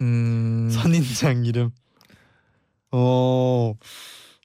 음. 0.00 0.68
선인장 0.70 1.44
이름. 1.46 1.70
어, 2.92 3.74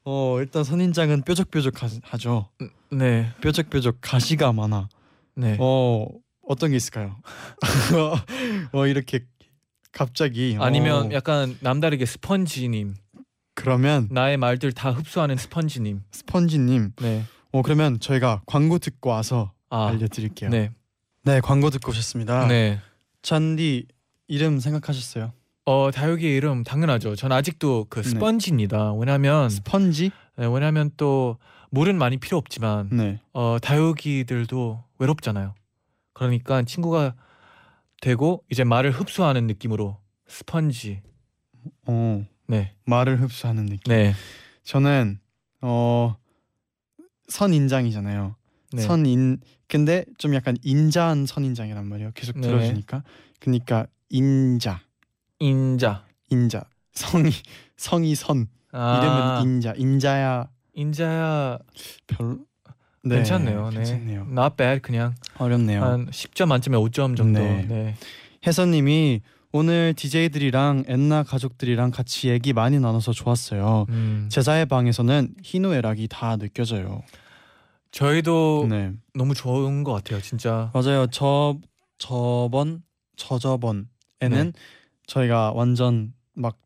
어 0.04 0.38
일단 0.40 0.64
선인장은 0.64 1.24
뾰족뾰족하죠. 1.24 2.50
네. 2.92 3.32
뾰족뾰족 3.42 3.98
가시가 4.02 4.52
많아. 4.54 4.90
네. 5.36 5.58
어 5.60 6.08
어떤 6.48 6.72
게 6.72 6.76
있을까요? 6.76 7.18
어 8.74 8.88
이렇게 8.88 9.26
갑자기 9.92 10.58
아니면 10.60 11.08
어, 11.08 11.14
약간 11.14 11.58
남다르게 11.60 12.06
스펀지님 12.06 12.96
그러면 13.54 14.08
나의 14.12 14.38
말들 14.38 14.72
다 14.72 14.92
흡수하는 14.92 15.36
스펀지님 15.38 16.04
스펀지님 16.12 16.94
네. 17.02 17.24
어 17.52 17.62
그러면 17.62 18.00
저희가 18.00 18.42
광고 18.46 18.80
듣고 18.80 19.10
와서 19.10 19.54
아, 19.70 19.88
알려드릴게요. 19.88 20.50
네. 20.50 20.72
네. 21.24 21.40
광고 21.42 21.70
듣고 21.70 21.92
오셨습니다. 21.92 22.48
네. 22.48 22.80
잔디 23.22 23.86
이름 24.28 24.60
생각하셨어요? 24.60 25.34
어 25.66 25.92
다육이 25.92 26.24
이름 26.24 26.64
당연하죠. 26.64 27.16
전 27.16 27.32
아직도 27.32 27.86
그 27.90 28.02
네. 28.02 28.10
스펀지입니다. 28.10 28.94
왜냐면 28.94 29.50
스펀지? 29.50 30.12
네, 30.38 30.48
왜냐면 30.48 30.90
또 30.98 31.38
물은 31.70 31.98
많이 31.98 32.18
필요 32.18 32.38
없지만 32.38 32.90
네. 32.92 33.20
어 33.34 33.58
다육이들도 33.62 34.84
외롭잖아요. 34.98 35.54
그러니까 36.14 36.64
친구가 36.64 37.16
되고 38.02 38.44
이제 38.50 38.64
말을 38.64 38.92
흡수하는 38.92 39.46
느낌으로 39.48 39.98
스펀지. 40.28 41.02
어 41.86 42.26
네. 42.48 42.74
말을 42.86 43.22
흡수하는 43.22 43.68
느낌. 43.68 43.82
네. 43.94 44.14
저는 44.64 45.20
어 45.62 46.16
선인장이잖아요. 47.28 48.36
네. 48.74 48.82
선인 48.82 49.40
근데 49.68 50.06
좀 50.18 50.34
약간 50.34 50.58
인자한 50.64 51.26
선인장이란 51.26 51.88
말이에요. 51.88 52.12
계속 52.14 52.40
네. 52.40 52.48
들어주니까. 52.48 53.04
그러니까 53.40 53.86
인자, 54.10 54.82
인자. 55.42 56.06
인자. 56.30 56.64
성이 56.94 57.32
성이 57.76 58.14
선. 58.14 58.48
아, 58.72 59.00
이름은 59.42 59.56
인자. 59.56 59.74
인자야 59.76 60.48
인자야 60.74 61.58
별 62.08 62.38
괜찮네요. 63.04 63.70
네. 63.72 63.78
괜찮네요. 63.78 64.28
Not 64.30 64.56
bad 64.56 64.82
그냥 64.82 65.16
어렵네요. 65.40 65.84
한 65.84 66.06
10점 66.12 66.46
만점에 66.46 66.78
5점 66.78 67.18
정도. 67.18 67.40
네. 67.40 67.66
네. 67.68 67.96
혜선님이 68.46 69.22
오늘 69.52 69.96
DJ들이랑 69.96 70.84
엔나 70.88 71.24
가족들이랑 71.24 71.90
같이 71.90 72.30
얘기 72.30 72.54
많이 72.54 72.80
나눠서 72.80 73.12
좋았어요. 73.12 73.88
음. 73.90 74.30
제자의 74.32 74.68
방에서는 74.68 75.34
희노애락이 75.44 76.08
다 76.08 76.38
느껴져요. 76.38 77.02
저희도 77.90 78.68
네, 78.70 78.94
너무 79.16 79.34
좋은 79.34 79.84
것 79.84 79.92
같아요, 79.94 80.22
진짜. 80.22 80.70
맞아요. 80.74 81.08
저 81.08 81.58
저번 81.98 82.84
저저번에는 83.18 83.86
네. 84.22 84.52
저희가 85.12 85.52
완전 85.52 86.14
막 86.34 86.58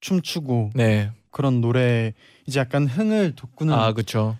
춤추고 0.00 0.72
네. 0.74 1.12
그런 1.30 1.60
노래 1.60 2.14
이제 2.46 2.58
약간 2.58 2.86
흥을 2.86 3.36
돋구는 3.36 3.72
아, 3.72 3.92
그렇죠. 3.92 4.36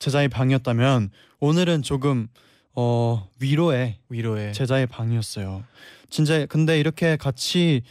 제자의 0.00 0.28
방이었다면 0.28 1.10
오늘은 1.38 1.82
조금 1.82 2.26
어 2.74 3.28
위로의 3.40 3.98
위로에. 4.08 4.50
제자의 4.52 4.86
방이었어요. 4.88 5.62
진짜 6.10 6.44
근데 6.46 6.80
이렇게 6.80 7.16
같이 7.16 7.82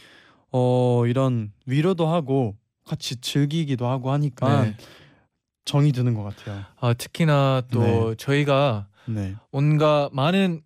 어 0.50 1.04
이런 1.06 1.52
위로도 1.64 2.06
하고 2.06 2.56
같이 2.84 3.16
즐기기도 3.16 3.86
하고 3.86 4.12
하니까 4.12 4.64
네. 4.64 4.76
정이 5.64 5.92
드는 5.92 6.14
것 6.14 6.22
같아요. 6.22 6.64
아, 6.80 6.92
특히나 6.92 7.62
또 7.70 7.80
네. 7.80 8.14
저희가 8.16 8.88
네, 9.06 9.36
온갖 9.52 10.10
많은 10.12 10.62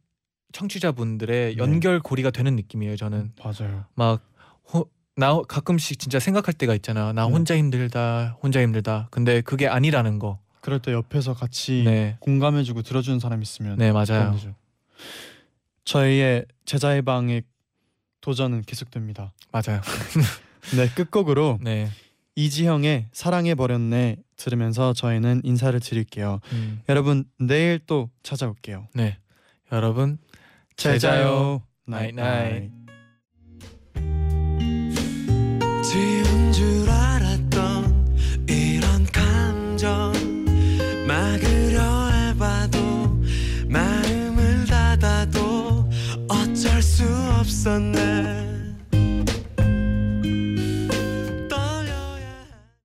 청취자분들의 0.53 1.57
네. 1.57 1.59
연결고리가 1.59 2.31
되는 2.31 2.57
느낌이에요, 2.57 2.97
저는. 2.97 3.33
맞아요. 3.43 3.85
막 3.95 4.32
호, 4.73 4.89
나 5.17 5.41
가끔씩 5.43 5.99
진짜 5.99 6.19
생각할 6.19 6.55
때가 6.55 6.75
있잖아. 6.75 7.13
나 7.13 7.27
네. 7.27 7.33
혼자 7.33 7.57
힘들다, 7.57 8.39
혼자 8.43 8.61
힘들다. 8.63 9.09
근데 9.11 9.41
그게 9.41 9.67
아니라는 9.69 10.19
거. 10.19 10.39
그럴 10.61 10.79
때 10.81 10.93
옆에서 10.93 11.35
같이 11.35 11.83
네, 11.85 12.17
공감해주고 12.21 12.83
들어주는 12.83 13.19
사람 13.19 13.43
있으면 13.43 13.77
네 13.79 13.91
맞아요. 13.91 14.07
도움 14.07 14.33
되죠. 14.37 14.55
저희의 15.85 16.47
제자의 16.65 17.03
방의 17.03 17.43
도전은 18.21 18.63
계속됩니다. 18.63 19.33
맞아요. 19.51 19.81
네 20.77 20.89
끝곡으로 20.95 21.59
네, 21.61 21.91
이지형의 22.37 23.09
사랑해 23.13 23.57
버렸네 23.57 24.17
들으면서 24.37 24.93
저희는 24.93 25.43
인사를 25.45 25.79
드릴게요. 25.81 26.41
음, 26.53 26.81
여러분 26.89 27.25
내일 27.39 27.81
또 27.87 28.11
찾아올게요. 28.23 28.87
네. 28.95 29.19
여러분 29.73 30.19
제자요. 30.77 31.63
나잇, 31.87 32.15
나잇. 32.15 32.71